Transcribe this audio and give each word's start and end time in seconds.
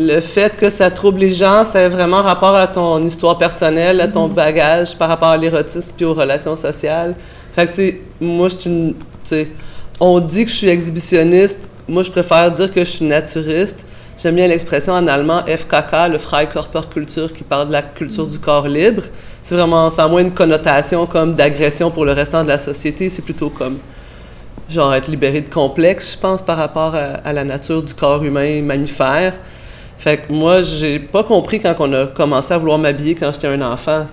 le 0.00 0.20
fait 0.20 0.56
que 0.56 0.70
ça 0.70 0.90
trouble 0.90 1.20
les 1.20 1.30
gens, 1.30 1.62
c'est 1.64 1.88
vraiment 1.88 2.22
rapport 2.22 2.56
à 2.56 2.66
ton 2.66 3.02
histoire 3.04 3.36
personnelle, 3.38 4.00
à 4.00 4.08
ton 4.08 4.28
Mhm. 4.28 4.34
bagage 4.34 4.96
par 4.96 5.08
rapport 5.08 5.28
à 5.28 5.36
l'érotisme 5.36 5.92
puis 5.96 6.04
aux 6.06 6.14
relations 6.14 6.56
sociales. 6.56 7.14
Fait 7.54 7.66
que, 7.66 7.70
tu 7.70 7.76
sais, 7.76 8.00
moi, 8.20 8.48
je 8.48 8.56
suis 8.56 8.70
une. 8.70 8.94
On 10.00 10.18
dit 10.20 10.44
que 10.44 10.50
je 10.50 10.56
suis 10.56 10.68
exhibitionniste. 10.68 11.68
Moi, 11.86 12.02
je 12.02 12.10
préfère 12.10 12.50
dire 12.50 12.72
que 12.72 12.80
je 12.80 12.90
suis 12.90 13.04
naturiste. 13.04 13.84
J'aime 14.16 14.34
bien 14.36 14.48
l'expression 14.48 14.92
en 14.94 15.06
allemand 15.06 15.42
FKK, 15.46 16.08
le 16.10 16.18
Freikörperkultur, 16.18 17.32
qui 17.32 17.42
parle 17.42 17.68
de 17.68 17.72
la 17.72 17.82
culture 17.82 18.26
du 18.26 18.38
corps 18.38 18.68
libre. 18.68 19.02
C'est 19.42 19.54
vraiment, 19.54 19.88
ça 19.90 20.04
a 20.04 20.08
moins 20.08 20.20
une 20.22 20.32
connotation 20.32 21.06
comme 21.06 21.34
d'agression 21.34 21.90
pour 21.90 22.04
le 22.04 22.12
restant 22.12 22.42
de 22.42 22.48
la 22.48 22.58
société. 22.58 23.08
C'est 23.08 23.22
plutôt 23.22 23.48
comme, 23.50 23.78
genre, 24.68 24.94
être 24.94 25.08
libéré 25.10 25.40
de 25.40 25.48
complexes, 25.48 26.12
je 26.14 26.18
pense, 26.18 26.42
par 26.42 26.58
rapport 26.58 26.94
à, 26.94 27.20
à 27.28 27.32
la 27.32 27.44
nature 27.44 27.82
du 27.82 27.94
corps 27.94 28.22
humain 28.22 28.60
mammifère. 28.62 29.34
Fait 30.00 30.16
que 30.16 30.32
moi, 30.32 30.62
j'ai 30.62 30.98
pas 30.98 31.22
compris 31.22 31.60
quand 31.60 31.74
on 31.78 31.92
a 31.92 32.06
commencé 32.06 32.54
à 32.54 32.56
vouloir 32.58 32.78
m'habiller 32.78 33.14
quand 33.14 33.30
j'étais 33.32 33.48
un 33.48 33.60
enfant. 33.60 34.06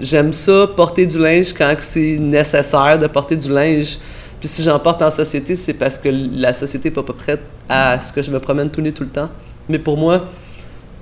J'aime- 0.00 0.32
ça, 0.32 0.66
porter 0.74 1.06
du 1.06 1.18
linge 1.20 1.52
quand 1.52 1.72
c'est 1.78 2.18
nécessaire 2.18 2.98
de 2.98 3.06
porter 3.06 3.36
du 3.36 3.48
linge. 3.48 3.96
Puis 4.40 4.48
si 4.48 4.62
j'en 4.64 4.78
porte 4.80 5.00
en 5.02 5.10
société, 5.12 5.54
c'est 5.54 5.74
parce 5.74 5.98
que 6.00 6.08
la 6.10 6.52
société 6.52 6.88
n'est 6.90 6.94
pas 6.94 7.02
prête 7.12 7.40
à 7.68 8.00
ce 8.00 8.12
que 8.12 8.22
je 8.22 8.30
me 8.32 8.40
promène 8.40 8.68
tout 8.70 8.80
nu 8.80 8.92
tout 8.92 9.04
le 9.04 9.08
temps. 9.08 9.28
Mais 9.68 9.78
pour 9.78 9.96
moi, 9.96 10.24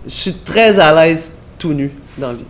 je 0.04 0.10
suis 0.12 0.34
très 0.34 0.78
à 0.78 0.92
l'aise 0.92 1.32
tout 1.58 1.72
nu 1.72 1.90
dans 2.18 2.28
la 2.28 2.34
vie. 2.34 2.44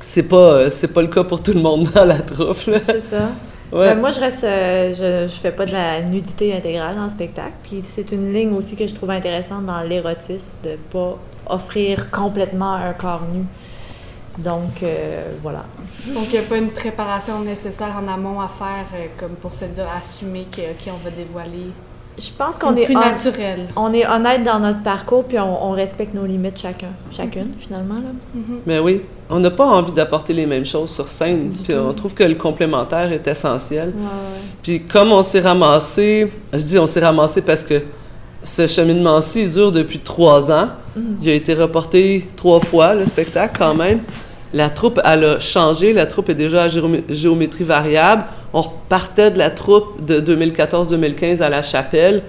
C'est 0.00 0.22
pas, 0.22 0.36
euh, 0.36 0.70
c'est 0.70 0.88
pas 0.94 1.02
le 1.02 1.08
cas 1.08 1.24
pour 1.24 1.42
tout 1.42 1.52
le 1.52 1.60
monde 1.60 1.88
dans 1.92 2.04
la 2.04 2.20
troupe. 2.20 2.56
C'est 2.86 3.02
ça. 3.02 3.30
Ouais. 3.72 3.94
Ben, 3.94 4.00
moi, 4.00 4.10
je 4.10 4.20
reste, 4.20 4.44
euh, 4.44 4.92
je, 4.92 5.32
je 5.32 5.40
fais 5.40 5.52
pas 5.52 5.64
de 5.64 5.72
la 5.72 6.00
nudité 6.02 6.54
intégrale 6.54 6.96
dans 6.96 7.04
le 7.04 7.10
spectacle. 7.10 7.52
Puis 7.62 7.82
c'est 7.84 8.10
une 8.10 8.32
ligne 8.32 8.52
aussi 8.54 8.74
que 8.76 8.86
je 8.86 8.94
trouve 8.94 9.10
intéressante 9.10 9.66
dans 9.66 9.80
l'érotisme, 9.82 10.58
de 10.64 10.76
pas 10.92 11.18
offrir 11.46 12.10
complètement 12.10 12.72
un 12.72 12.92
corps 12.92 13.22
nu. 13.32 13.44
Donc, 14.38 14.82
euh, 14.82 15.34
voilà. 15.42 15.64
Donc, 16.06 16.26
il 16.28 16.32
n'y 16.32 16.38
a 16.38 16.48
pas 16.48 16.56
une 16.56 16.70
préparation 16.70 17.40
nécessaire 17.40 17.94
en 18.02 18.08
amont 18.08 18.40
à 18.40 18.48
faire, 18.48 18.86
euh, 18.94 19.06
comme 19.18 19.34
pour 19.36 19.52
se 19.54 19.66
dire, 19.66 19.86
assumer 19.86 20.46
que, 20.54 20.62
OK, 20.62 20.88
on 20.88 21.04
va 21.04 21.10
dévoiler? 21.10 21.72
Je 22.18 22.28
pense 22.36 22.58
Qu'on 22.58 22.76
est, 22.76 22.84
plus 22.84 22.96
hon- 22.96 23.00
naturel. 23.00 23.60
on 23.76 23.94
est 23.94 24.06
honnête 24.06 24.42
dans 24.42 24.60
notre 24.60 24.82
parcours, 24.82 25.24
puis 25.24 25.38
on, 25.38 25.68
on 25.68 25.70
respecte 25.72 26.12
nos 26.12 26.26
limites 26.26 26.60
chacun, 26.60 26.88
chacune, 27.10 27.48
finalement. 27.58 27.94
Là. 27.94 28.10
Mhm. 28.34 28.58
Mais 28.66 28.78
oui, 28.78 29.00
on 29.30 29.38
n'a 29.38 29.50
pas 29.50 29.64
envie 29.64 29.92
d'apporter 29.92 30.34
les 30.34 30.44
mêmes 30.44 30.66
choses 30.66 30.90
sur 30.90 31.08
scène. 31.08 31.42
Du 31.44 31.48
Puis 31.62 31.72
tout. 31.72 31.80
on 31.80 31.92
trouve 31.94 32.12
que 32.12 32.24
le 32.24 32.34
complémentaire 32.34 33.10
est 33.10 33.26
essentiel. 33.26 33.88
Ouais, 33.96 34.02
ouais. 34.04 34.40
Puis 34.62 34.82
comme 34.82 35.12
on 35.12 35.22
s'est 35.22 35.40
ramassé, 35.40 36.30
je 36.52 36.62
dis 36.62 36.78
on 36.78 36.86
s'est 36.86 37.00
ramassé 37.00 37.40
parce 37.40 37.62
que 37.64 37.82
ce 38.42 38.66
cheminement-ci 38.66 39.48
dure 39.48 39.72
depuis 39.72 40.00
trois 40.00 40.52
ans. 40.52 40.68
Mhm. 40.96 41.16
Il 41.22 41.28
a 41.30 41.34
été 41.34 41.54
reporté 41.54 42.26
trois 42.36 42.60
fois, 42.60 42.94
le 42.94 43.06
spectacle, 43.06 43.56
quand 43.58 43.74
même. 43.74 44.00
La 44.52 44.68
troupe, 44.68 45.00
elle 45.04 45.24
a 45.24 45.38
changé. 45.38 45.92
La 45.94 46.04
troupe 46.06 46.28
est 46.28 46.34
déjà 46.34 46.64
à 46.64 46.68
géomé- 46.68 47.04
géométrie 47.08 47.64
variable. 47.64 48.24
On 48.52 48.62
repartait 48.62 49.30
de 49.30 49.38
la 49.38 49.50
troupe 49.50 50.04
de 50.04 50.20
2014-2015 50.20 51.42
à 51.42 51.48
la 51.48 51.62
chapelle. 51.62 52.22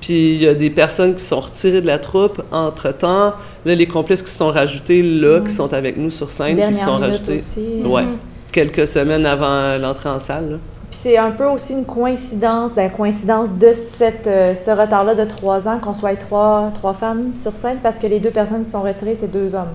Puis 0.00 0.34
il 0.34 0.42
y 0.42 0.46
a 0.48 0.54
des 0.54 0.70
personnes 0.70 1.14
qui 1.14 1.22
sont 1.22 1.40
retirées 1.40 1.80
de 1.80 1.86
la 1.86 1.98
troupe 1.98 2.42
entre-temps. 2.52 3.32
Là, 3.64 3.74
les 3.74 3.86
complices 3.86 4.22
qui 4.22 4.30
sont 4.30 4.48
rajoutés, 4.50 5.02
là, 5.02 5.40
qui 5.40 5.50
sont 5.50 5.72
avec 5.72 5.96
nous 5.96 6.10
sur 6.10 6.30
scène, 6.30 6.50
ils 6.50 6.56
Dernière 6.56 6.84
sont 6.84 6.96
rajoutés 6.98 7.36
aussi. 7.38 7.82
Ouais. 7.84 8.02
Mhm. 8.02 8.16
quelques 8.52 8.86
semaines 8.86 9.26
avant 9.26 9.78
l'entrée 9.78 10.08
en 10.08 10.18
salle. 10.18 10.50
là. 10.52 10.56
Puis 10.90 11.00
c'est 11.02 11.16
un 11.18 11.30
peu 11.30 11.44
aussi 11.46 11.72
une 11.72 11.84
coïncidence, 11.84 12.74
ben 12.74 12.88
coïncidence 12.90 13.50
de 13.58 13.72
cette, 13.72 14.26
euh, 14.28 14.54
ce 14.54 14.70
retard-là 14.70 15.14
de 15.14 15.24
trois 15.24 15.66
ans, 15.66 15.78
qu'on 15.78 15.94
soit 15.94 16.14
trois, 16.16 16.70
trois 16.74 16.94
femmes 16.94 17.32
sur 17.40 17.56
scène, 17.56 17.78
parce 17.82 17.98
que 17.98 18.06
les 18.06 18.20
deux 18.20 18.30
personnes 18.30 18.64
qui 18.64 18.70
sont 18.70 18.82
retirées, 18.82 19.16
c'est 19.16 19.30
deux 19.30 19.54
hommes. 19.54 19.74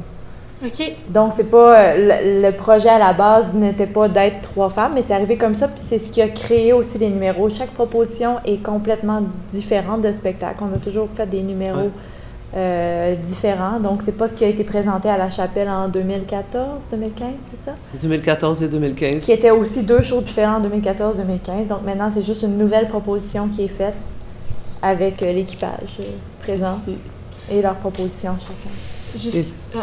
OK. 0.64 0.92
Donc, 1.10 1.34
c'est 1.34 1.50
pas. 1.50 1.76
euh, 1.80 2.22
Le, 2.42 2.42
le 2.48 2.52
projet 2.56 2.90
à 2.90 3.00
la 3.00 3.14
base 3.14 3.54
n'était 3.54 3.88
pas 3.88 4.08
d'être 4.08 4.42
trois 4.42 4.70
femmes, 4.70 4.92
mais 4.96 5.02
c'est 5.04 5.14
arrivé 5.14 5.36
comme 5.38 5.56
ça, 5.56 5.68
puis 5.68 5.82
c'est 5.84 5.98
ce 6.00 6.10
qui 6.10 6.22
a 6.22 6.28
créé 6.30 6.72
aussi 6.74 6.98
les 6.98 7.10
numéros. 7.10 7.50
Chaque 7.50 7.72
proposition 7.72 8.36
est 8.46 8.62
complètement 8.62 9.22
différente 9.52 10.02
de 10.02 10.12
spectacle. 10.12 10.58
On 10.62 10.76
a 10.76 10.80
toujours 10.80 11.08
fait 11.16 11.26
des 11.26 11.42
numéros 11.42 11.78
Ouais. 11.80 11.90
euh, 12.58 13.16
différents. 13.16 13.80
Donc, 13.80 14.02
c'est 14.04 14.12
pas 14.18 14.28
ce 14.28 14.36
qui 14.36 14.44
a 14.44 14.48
été 14.48 14.64
présenté 14.64 15.10
à 15.10 15.18
la 15.18 15.30
chapelle 15.30 15.70
en 15.70 15.88
2014, 15.88 16.82
2015, 16.92 17.28
c'est 17.50 17.60
ça? 17.60 17.72
2014 18.02 18.62
et 18.64 18.68
2015. 18.68 19.24
Qui 19.26 19.32
était 19.32 19.52
aussi 19.52 19.84
deux 19.84 20.02
shows 20.02 20.22
différents 20.22 20.58
en 20.58 20.62
2014-2015. 20.62 21.68
Donc, 21.70 21.84
maintenant, 21.86 22.12
c'est 22.14 22.22
juste 22.26 22.44
une 22.44 22.58
nouvelle 22.58 22.88
proposition 22.88 23.48
qui 23.48 23.64
est 23.64 23.68
faite 23.68 23.96
avec 24.82 25.24
euh, 25.24 25.32
l'équipage 25.34 25.98
euh, 26.02 26.04
présent 26.44 26.80
et 27.50 27.62
leurs 27.62 27.76
propositions 27.76 28.34
chacun. 28.40 28.70
Et- 29.34 29.46
Ah, 29.76 29.80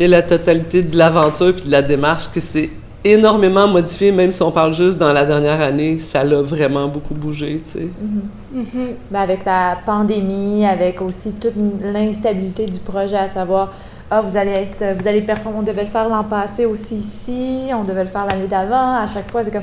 euh, 0.00 0.06
la 0.08 0.22
totalité 0.22 0.82
de 0.82 0.96
l'aventure 0.96 1.54
puis 1.54 1.64
de 1.64 1.70
la 1.70 1.82
démarche 1.82 2.30
qui 2.32 2.40
s'est 2.40 2.70
énormément 3.04 3.66
modifiée, 3.66 4.12
même 4.12 4.30
si 4.32 4.42
on 4.42 4.50
parle 4.50 4.74
juste 4.74 4.98
dans 4.98 5.12
la 5.12 5.24
dernière 5.24 5.60
année, 5.60 5.98
ça 5.98 6.22
l'a 6.22 6.42
vraiment 6.42 6.86
beaucoup 6.88 7.14
bougé, 7.14 7.62
tu 7.64 7.78
sais. 7.80 7.88
Mhm. 8.00 8.22
Mhm. 8.62 8.86
Ben, 9.10 9.20
avec 9.20 9.44
la 9.44 9.78
pandémie, 9.86 10.66
avec 10.66 11.00
aussi 11.00 11.32
toute 11.32 11.54
l'instabilité 11.82 12.66
du 12.66 12.78
projet, 12.78 13.16
à 13.16 13.28
savoir, 13.28 13.72
ah, 14.10 14.20
vous 14.20 14.36
allez 14.36 14.50
être, 14.50 15.00
vous 15.00 15.08
allez 15.08 15.22
performer, 15.22 15.58
on 15.60 15.62
devait 15.62 15.84
le 15.84 15.88
faire 15.90 16.08
l'an 16.08 16.24
passé 16.24 16.66
aussi 16.66 16.96
ici, 16.96 17.68
on 17.74 17.84
devait 17.84 18.04
le 18.04 18.10
faire 18.10 18.26
l'année 18.26 18.48
d'avant, 18.48 18.96
à 18.96 19.06
chaque 19.12 19.30
fois, 19.30 19.44
c'est 19.44 19.50
comme, 19.52 19.62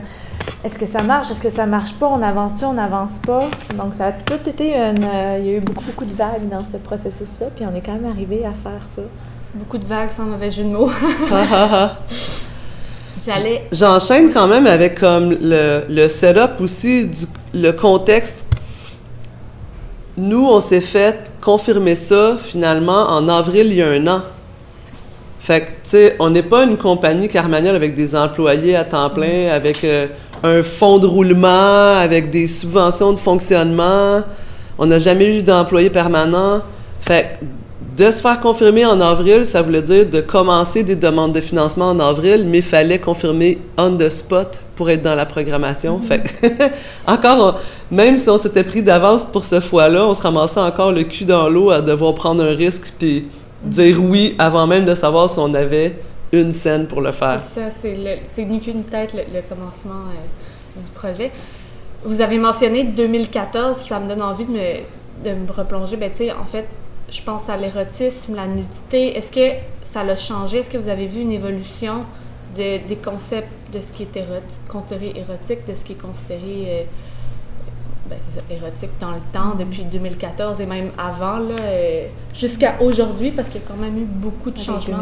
est-ce 0.68 0.78
que 0.78 0.86
ça 0.86 1.02
marche, 1.02 1.32
est-ce 1.32 1.42
que 1.42 1.50
ça 1.50 1.66
marche 1.66 1.94
pas, 1.94 2.08
on 2.08 2.22
avance-tu, 2.22 2.66
on 2.66 2.74
n'avance 2.74 3.14
pas? 3.26 3.40
Donc, 3.78 3.94
ça 3.98 4.08
a 4.08 4.12
tout 4.12 4.50
été 4.50 4.76
une, 4.76 5.02
euh, 5.02 5.38
il 5.40 5.46
y 5.46 5.50
a 5.52 5.54
eu 5.58 5.62
beaucoup, 5.62 5.86
beaucoup 5.86 6.04
de 6.04 6.14
vagues 6.14 6.50
dans 6.52 6.66
ce 6.66 6.76
processus-là, 6.76 7.48
puis 7.56 7.66
on 7.66 7.74
est 7.74 7.82
quand 7.82 7.94
même 7.94 8.12
arrivé 8.12 8.46
à 8.46 8.52
faire 8.52 8.86
ça. 8.86 9.04
Beaucoup 9.54 9.78
de 9.78 9.86
vagues 9.86 10.10
sans 10.16 10.24
mauvais 10.24 10.52
jeu 10.52 10.64
de 10.64 10.70
mots. 10.70 10.92
J'allais. 13.26 13.66
J'enchaîne 13.72 14.30
quand 14.30 14.48
même 14.48 14.68
avec 14.68 15.00
comme 15.00 15.38
le, 15.40 15.84
le 15.88 16.08
setup 16.10 16.60
aussi, 16.60 17.06
du, 17.06 17.26
le 17.54 17.72
contexte. 17.72 18.46
Nous, 20.18 20.46
on 20.46 20.60
s'est 20.60 20.82
fait 20.82 21.32
confirmer 21.40 21.96
ça 21.96 22.36
finalement 22.38 23.10
en 23.10 23.30
avril 23.30 23.68
il 23.68 23.76
y 23.76 23.82
a 23.82 23.88
un 23.88 24.06
an. 24.08 24.22
Fait 25.40 25.62
que, 25.62 25.66
tu 25.66 25.72
sais, 25.84 26.16
on 26.20 26.30
n'est 26.30 26.44
pas 26.44 26.66
une 26.66 26.76
compagnie 26.76 27.30
Carmagnol 27.30 27.74
avec 27.74 27.96
des 27.96 28.18
employés 28.18 28.76
à 28.76 28.84
temps 28.84 29.10
plein, 29.10 29.48
avec 29.50 29.82
euh, 29.86 30.08
un 30.44 30.62
fonds 30.64 30.98
de 31.00 31.08
roulement, 31.08 31.98
avec 31.98 32.30
des 32.30 32.48
subventions 32.48 33.14
de 33.14 33.20
fonctionnement. 33.20 34.22
On 34.78 34.86
n'a 34.86 35.00
jamais 35.00 35.38
eu 35.40 35.44
d'employés 35.44 35.90
permanents. 35.90 36.62
Fait 37.02 37.38
que 37.40 37.46
de 38.06 38.12
se 38.12 38.22
faire 38.22 38.40
confirmer 38.40 38.86
en 38.86 39.02
avril, 39.02 39.44
ça 39.46 39.62
voulait 39.64 39.82
dire 39.82 40.06
de 40.06 40.22
commencer 40.22 40.84
des 40.84 40.96
demandes 40.96 41.32
de 41.34 41.40
financement 41.42 41.90
en 41.90 42.00
avril, 42.00 42.46
mais 42.48 42.60
il 42.60 42.64
fallait 42.64 43.00
confirmer 43.00 43.58
on 43.76 43.98
the 43.98 44.10
spot 44.10 44.60
pour 44.76 44.90
être 44.92 45.02
dans 45.02 45.16
la 45.16 45.26
programmation. 45.26 46.00
Fait 46.00 46.22
que, 46.22 46.48
encore, 47.12 47.56
on- 47.56 47.96
même 47.96 48.20
si 48.20 48.30
on 48.30 48.38
s'était 48.38 48.64
pris 48.64 48.84
d'avance 48.84 49.26
pour 49.26 49.44
ce 49.44 49.60
fois-là, 49.60 50.06
on 50.06 50.14
se 50.14 50.22
ramassait 50.22 50.60
encore 50.60 50.92
le 50.92 51.04
cul 51.04 51.26
dans 51.26 51.50
l'eau 51.50 51.72
à 51.72 51.82
devoir 51.82 52.14
prendre 52.14 52.44
un 52.44 52.54
risque 52.56 52.94
puis 53.00 53.26
dire 53.64 53.98
oui 54.00 54.36
avant 54.38 54.68
même 54.68 54.86
de 54.86 54.94
savoir 54.94 55.28
si 55.32 55.40
on 55.40 55.52
avait 55.56 55.96
une 56.32 56.52
scène 56.52 56.88
pour 56.88 57.02
le 57.02 57.12
faire. 57.12 57.40
C'est 57.54 57.62
ça, 57.62 57.70
c'est 57.82 57.96
le- 57.96 58.20
c'est 58.34 58.46
ni 58.46 58.60
qu'une 58.60 58.84
tête 58.84 59.14
le, 59.14 59.22
le 59.34 59.42
commencement 59.48 60.06
euh, 60.12 60.82
du 60.82 60.90
projet. 60.92 61.32
Vous 62.04 62.22
avez 62.22 62.38
mentionné 62.38 62.84
2014, 62.84 63.78
ça 63.88 64.00
me 64.00 64.08
donne 64.08 64.22
envie 64.22 64.46
de 64.46 64.52
me, 64.52 65.26
de 65.26 65.34
me 65.34 65.52
replonger. 65.52 65.96
Ben, 65.98 66.12
tu 66.12 66.26
sais, 66.26 66.32
en 66.32 66.46
fait, 66.46 66.66
je 67.10 67.22
pense 67.22 67.50
à 67.50 67.58
l'érotisme, 67.58 68.36
la 68.36 68.48
nudité. 68.48 69.18
Est-ce 69.18 69.32
que 69.32 69.56
ça 69.92 70.04
l'a 70.04 70.16
changé? 70.18 70.58
Est-ce 70.60 70.70
que 70.70 70.78
vous 70.78 70.90
avez 70.90 71.08
vu 71.08 71.22
une 71.22 71.32
évolution 71.32 72.04
de- 72.58 72.86
des 72.88 72.96
concepts 72.98 73.48
de 73.74 73.80
ce 73.80 73.92
qui 73.94 74.04
est 74.04 74.16
érotique, 74.18 74.68
considéré 74.70 75.08
érotique, 75.16 75.66
de 75.68 75.74
ce 75.74 75.84
qui 75.86 75.94
est 75.94 76.02
considéré 76.02 76.66
euh, 76.68 76.84
ben, 78.10 78.18
érotique 78.50 78.92
dans 79.02 79.12
le 79.12 79.22
temps, 79.34 79.56
depuis 79.58 79.84
2014 79.84 80.62
et 80.62 80.66
même 80.66 80.92
avant, 80.98 81.38
là, 81.40 81.56
euh, 81.62 82.08
jusqu'à 82.36 82.76
aujourd'hui, 82.82 83.32
parce 83.32 83.50
qu'il 83.50 83.60
y 83.62 83.64
a 83.64 83.68
quand 83.68 83.76
même 83.82 83.98
eu 83.98 84.06
beaucoup 84.06 84.50
de 84.52 84.56
Avec 84.56 84.66
changements. 84.66 84.98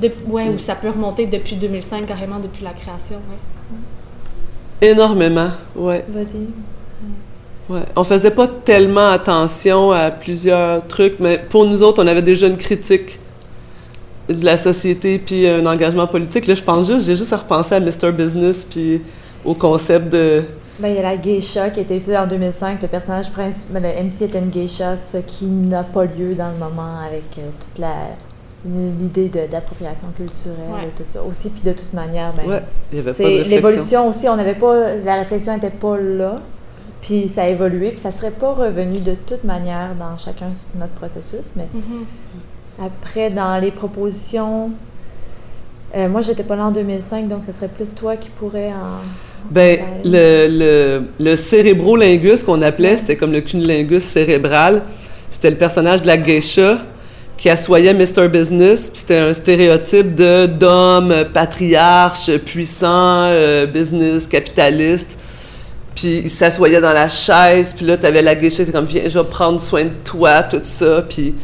2005. 0.00 0.26
De, 0.26 0.32
ouais, 0.32 0.48
ou 0.48 0.58
ça 0.58 0.74
peut 0.74 0.90
remonter 0.90 1.26
depuis 1.26 1.56
2005, 1.56 2.06
carrément 2.06 2.38
depuis 2.38 2.64
la 2.64 2.72
création. 2.72 3.16
Ouais. 3.16 4.88
Énormément, 4.90 5.48
ouais. 5.76 6.04
Vas-y. 6.08 6.46
Ouais. 7.68 7.82
On 7.96 8.04
faisait 8.04 8.30
pas 8.30 8.46
tellement 8.46 9.10
attention 9.10 9.92
à 9.92 10.10
plusieurs 10.10 10.86
trucs, 10.86 11.20
mais 11.20 11.38
pour 11.38 11.66
nous 11.66 11.82
autres, 11.82 12.02
on 12.02 12.06
avait 12.06 12.22
déjà 12.22 12.46
une 12.46 12.56
critique 12.56 13.18
de 14.28 14.44
la 14.44 14.56
société 14.56 15.18
puis 15.18 15.46
un 15.46 15.66
engagement 15.66 16.06
politique. 16.06 16.46
Là, 16.46 16.54
je 16.54 16.62
pense 16.62 16.86
juste, 16.86 17.06
j'ai 17.06 17.16
juste 17.16 17.32
à 17.32 17.38
repenser 17.38 17.74
à 17.74 17.80
Mr. 17.80 18.12
Business 18.12 18.64
puis 18.64 19.02
au 19.44 19.54
concept 19.54 20.10
de... 20.10 20.42
Ben, 20.78 20.88
il 20.88 20.94
y 20.94 20.98
a 20.98 21.02
la 21.02 21.16
geisha 21.16 21.70
qui 21.70 21.80
a 21.80 21.82
été 21.82 21.96
utilisée 21.96 22.16
en 22.16 22.26
2005. 22.26 22.80
Le 22.80 22.88
personnage 22.88 23.30
principal, 23.32 23.82
le 23.82 24.04
MC 24.04 24.22
était 24.22 24.38
une 24.38 24.50
geisha, 24.50 24.96
ce 24.96 25.18
qui 25.18 25.46
n'a 25.46 25.82
pas 25.82 26.04
lieu 26.04 26.34
dans 26.36 26.50
le 26.50 26.58
moment 26.58 27.00
avec 27.04 27.24
euh, 27.38 27.48
toute 27.60 27.80
la 27.80 27.94
l'idée 28.66 29.28
d'appropriation 29.50 30.08
culturelle 30.16 30.56
Ouais. 30.72 30.84
et 30.88 30.90
tout 30.96 31.04
ça 31.10 31.20
aussi. 31.22 31.48
Puis 31.50 31.62
de 31.64 31.72
toute 31.72 31.92
manière, 31.92 32.32
ben, 32.34 32.50
Ouais, 32.50 32.62
il 32.92 32.98
y 32.98 33.00
avait 33.00 33.06
pas 33.06 33.10
de 33.12 33.16
c'est 33.16 33.24
réflexion. 33.24 33.50
l'évolution 33.56 34.08
aussi. 34.08 34.28
On 34.28 34.36
n'avait 34.36 34.54
pas, 34.54 34.74
la 35.04 35.16
réflexion 35.16 35.54
n'était 35.54 35.70
pas 35.70 35.96
là. 35.96 36.40
Puis 37.00 37.28
ça 37.28 37.42
a 37.42 37.48
évolué, 37.48 37.90
puis 37.90 38.00
ça 38.00 38.10
serait 38.10 38.32
pas 38.32 38.52
revenu 38.52 38.98
de 38.98 39.14
toute 39.14 39.44
manière 39.44 39.90
dans 39.98 40.18
chacun 40.18 40.46
de 40.48 40.80
notre 40.80 40.92
processus, 40.94 41.52
mais 41.54 41.68
Mhm. 41.72 42.04
après, 42.84 43.30
dans 43.30 43.60
les 43.62 43.70
propositions, 43.70 44.70
euh, 45.96 46.08
moi, 46.08 46.20
j'étais 46.22 46.42
pas 46.42 46.56
là 46.56 46.66
en 46.66 46.70
2005, 46.72 47.28
donc 47.28 47.44
ce 47.46 47.52
serait 47.52 47.68
plus 47.68 47.94
toi 47.94 48.16
qui 48.16 48.28
pourrais 48.30 48.72
en... 48.72 49.00
Ben, 49.50 49.78
le, 50.04 50.48
le, 50.48 51.02
le 51.24 51.36
cérébrolingus 51.36 52.42
qu'on 52.42 52.60
appelait, 52.62 52.96
c'était 52.96 53.16
comme 53.16 53.32
le 53.32 53.40
cunnilingus 53.42 54.02
cérébral. 54.02 54.82
C'était 55.30 55.50
le 55.50 55.56
personnage 55.56 56.02
de 56.02 56.08
la 56.08 56.16
geisha 56.18 56.78
qui 57.38 57.48
assoyait 57.48 57.94
Mr. 57.94 58.28
Business, 58.28 58.90
puis 58.90 58.98
c'était 58.98 59.18
un 59.18 59.32
stéréotype 59.32 60.14
de 60.14 60.46
d'homme 60.46 61.12
euh, 61.12 61.24
patriarche, 61.24 62.36
puissant, 62.38 63.28
euh, 63.30 63.64
business, 63.64 64.26
capitaliste. 64.26 65.16
Puis 65.94 66.22
il 66.24 66.30
s'assoyait 66.30 66.80
dans 66.80 66.92
la 66.92 67.08
chaise, 67.08 67.72
puis 67.76 67.86
là, 67.86 67.96
t'avais 67.96 68.22
la 68.22 68.34
geisha, 68.34 68.58
c'était 68.58 68.72
comme, 68.72 68.84
viens, 68.84 69.02
je 69.06 69.18
vais 69.18 69.24
prendre 69.24 69.60
soin 69.60 69.84
de 69.84 69.90
toi, 70.04 70.42
tout 70.42 70.60
ça. 70.62 71.02
Puis 71.08 71.34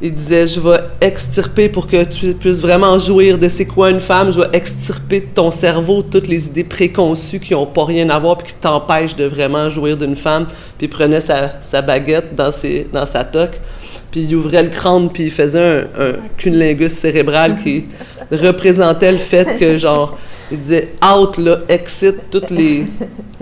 il 0.00 0.14
disait, 0.14 0.46
je 0.46 0.60
vais 0.60 0.80
extirper 1.00 1.68
pour 1.68 1.86
que 1.86 2.04
tu 2.04 2.34
puisses 2.34 2.60
vraiment 2.60 2.98
jouir 2.98 3.36
de 3.36 3.48
c'est 3.48 3.66
quoi 3.66 3.90
une 3.90 4.00
femme, 4.00 4.30
je 4.30 4.40
vais 4.40 4.48
extirper 4.52 5.20
de 5.20 5.26
ton 5.34 5.50
cerveau 5.50 6.02
toutes 6.02 6.28
les 6.28 6.46
idées 6.46 6.62
préconçues 6.62 7.40
qui 7.40 7.54
n'ont 7.54 7.66
pas 7.66 7.84
rien 7.84 8.08
à 8.10 8.18
voir 8.18 8.38
puis 8.38 8.52
qui 8.52 8.54
t'empêchent 8.54 9.16
de 9.16 9.24
vraiment 9.24 9.68
jouir 9.68 9.96
d'une 9.96 10.14
femme. 10.14 10.46
Puis 10.76 10.86
il 10.86 10.88
prenait 10.88 11.20
sa, 11.20 11.60
sa 11.60 11.82
baguette 11.82 12.34
dans, 12.36 12.52
ses, 12.52 12.86
dans 12.92 13.06
sa 13.06 13.24
toque, 13.24 13.58
puis 14.10 14.22
il 14.22 14.34
ouvrait 14.34 14.62
le 14.62 14.70
crâne, 14.70 15.10
puis 15.12 15.24
il 15.24 15.30
faisait 15.30 15.86
un, 15.98 16.02
un 16.02 16.12
cunnilingus 16.36 16.92
cérébral 16.92 17.56
qui 17.62 17.84
représentait 18.30 19.12
le 19.12 19.18
fait 19.18 19.58
que, 19.58 19.78
genre, 19.78 20.18
il 20.50 20.60
disait 20.60 20.88
out, 21.04 21.36
là, 21.36 21.58
excite 21.68 22.30
toutes 22.30 22.50
les, 22.50 22.86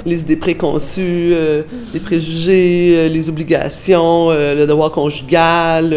les 0.04 0.20
idées 0.20 0.36
préconçues, 0.36 1.30
euh, 1.32 1.62
les 1.94 2.00
préjugés, 2.00 2.94
euh, 2.96 3.08
les 3.08 3.28
obligations, 3.28 4.30
euh, 4.30 4.54
le 4.54 4.66
devoir 4.66 4.90
conjugal, 4.90 5.94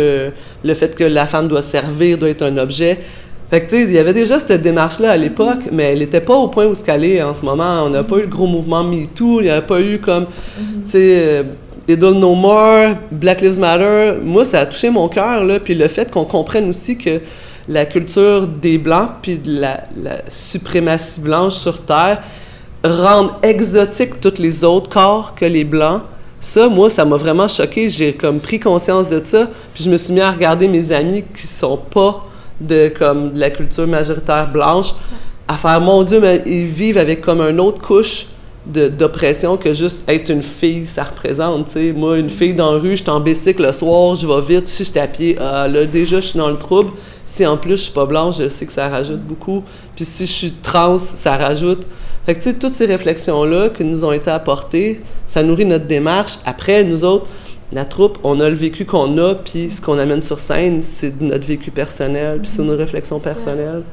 le 0.63 0.73
fait 0.73 0.95
que 0.95 1.03
la 1.03 1.25
femme 1.25 1.47
doit 1.47 1.63
servir, 1.63 2.17
doit 2.17 2.29
être 2.29 2.43
un 2.43 2.57
objet. 2.57 2.99
Fait 3.49 3.61
que, 3.61 3.69
tu 3.69 3.77
sais, 3.77 3.83
il 3.83 3.91
y 3.91 3.97
avait 3.97 4.13
déjà 4.13 4.37
cette 4.37 4.61
démarche-là 4.61 5.11
à 5.11 5.17
l'époque, 5.17 5.69
mais 5.71 5.93
elle 5.93 5.99
n'était 5.99 6.21
pas 6.21 6.35
au 6.35 6.49
point 6.49 6.67
où 6.67 6.75
ce 6.75 6.83
qu'elle 6.83 7.03
est 7.03 7.23
en 7.23 7.33
ce 7.33 7.43
moment. 7.43 7.83
On 7.83 7.89
n'a 7.89 8.03
pas 8.03 8.17
eu 8.17 8.21
le 8.21 8.27
gros 8.27 8.45
mouvement 8.45 8.83
MeToo, 8.83 9.41
il 9.41 9.45
n'y 9.45 9.49
a 9.49 9.63
pas 9.63 9.81
eu 9.81 9.97
comme, 9.97 10.27
tu 10.85 10.91
sais, 10.91 11.43
Idle 11.89 12.13
No 12.13 12.35
More, 12.35 12.97
Black 13.11 13.41
Lives 13.41 13.59
Matter. 13.59 14.13
Moi, 14.21 14.45
ça 14.45 14.59
a 14.59 14.65
touché 14.67 14.91
mon 14.91 15.09
cœur, 15.09 15.43
là. 15.43 15.59
Puis 15.59 15.73
le 15.73 15.87
fait 15.87 16.11
qu'on 16.11 16.23
comprenne 16.23 16.69
aussi 16.69 16.95
que 16.97 17.19
la 17.67 17.85
culture 17.85 18.45
des 18.45 18.77
Blancs, 18.77 19.09
puis 19.23 19.37
de 19.39 19.59
la, 19.59 19.81
suprématie 20.27 21.19
blanche 21.19 21.55
sur 21.55 21.81
Terre, 21.81 22.21
rendent 22.83 23.31
exotiques 23.41 24.21
tous 24.21 24.37
les 24.37 24.63
autres 24.63 24.89
corps 24.89 25.33
que 25.35 25.45
les 25.45 25.63
Blancs. 25.63 26.01
Ça, 26.39 26.69
moi, 26.69 26.91
ça 26.91 27.05
m'a 27.05 27.17
vraiment 27.17 27.47
choqué. 27.47 27.89
J'ai 27.89 28.13
comme 28.13 28.39
pris 28.39 28.59
conscience 28.59 29.07
de 29.07 29.19
ça. 29.23 29.47
Puis 29.73 29.83
je 29.83 29.89
me 29.89 29.97
suis 29.97 30.13
mis 30.13 30.21
à 30.21 30.31
regarder 30.31 30.67
mes 30.67 30.91
amis 30.91 31.23
qui 31.35 31.47
sont 31.47 31.77
pas 31.77 32.23
de 32.61 32.89
comme 32.89 33.33
de 33.33 33.39
la 33.39 33.49
culture 33.49 33.87
majoritaire 33.87 34.51
blanche, 34.51 34.93
à 35.47 35.57
faire 35.57 35.81
mon 35.81 36.03
Dieu, 36.03 36.19
mais 36.19 36.43
ils 36.45 36.65
vivent 36.65 36.99
avec 36.99 37.21
comme 37.21 37.41
une 37.41 37.59
autre 37.59 37.81
couche 37.81 38.27
d'oppression 38.65 39.57
que 39.57 39.73
juste 39.73 40.07
être 40.07 40.29
une 40.29 40.43
fille, 40.43 40.85
ça 40.85 41.03
représente. 41.03 41.75
Moi, 41.95 42.17
une 42.17 42.29
fille 42.29 42.53
dans 42.53 42.73
la 42.73 42.79
rue, 42.79 42.91
je 42.91 43.03
suis 43.03 43.09
en 43.09 43.19
bicycle 43.19 43.63
le 43.63 43.71
soir, 43.71 44.15
je 44.15 44.27
vais 44.27 44.41
vite. 44.41 44.67
Si 44.67 44.83
je 44.83 44.91
suis 44.91 44.99
à 44.99 45.07
pied, 45.07 45.37
ah, 45.39 45.67
là, 45.67 45.85
déjà, 45.85 46.19
je 46.19 46.27
suis 46.27 46.37
dans 46.37 46.49
le 46.49 46.57
trouble. 46.57 46.91
Si 47.25 47.45
en 47.45 47.57
plus 47.57 47.77
je 47.77 47.83
suis 47.83 47.91
pas 47.91 48.05
blanche, 48.05 48.37
je 48.39 48.47
sais 48.47 48.65
que 48.65 48.71
ça 48.71 48.89
rajoute 48.89 49.21
beaucoup. 49.21 49.63
Puis 49.95 50.05
si 50.05 50.25
je 50.25 50.31
suis 50.31 50.51
trans, 50.51 50.97
ça 50.97 51.37
rajoute. 51.37 51.85
Fait 52.25 52.35
que, 52.35 52.39
tu 52.39 52.49
sais, 52.49 52.55
toutes 52.55 52.73
ces 52.73 52.85
réflexions-là 52.85 53.69
qui 53.69 53.83
nous 53.83 54.03
ont 54.03 54.11
été 54.11 54.29
apportées, 54.29 55.01
ça 55.25 55.41
nourrit 55.41 55.65
notre 55.65 55.85
démarche. 55.85 56.39
Après, 56.45 56.83
nous 56.83 57.03
autres, 57.03 57.27
la 57.71 57.85
troupe, 57.85 58.17
on 58.23 58.39
a 58.39 58.49
le 58.49 58.55
vécu 58.55 58.85
qu'on 58.85 59.17
a, 59.19 59.35
puis 59.35 59.69
ce 59.69 59.79
qu'on 59.79 59.97
amène 59.97 60.21
sur 60.21 60.39
scène, 60.39 60.81
c'est 60.81 61.21
notre 61.21 61.45
vécu 61.45 61.71
personnel, 61.71 62.39
puis 62.39 62.49
c'est 62.49 62.63
nos 62.63 62.75
réflexions 62.75 63.19
personnelles. 63.19 63.83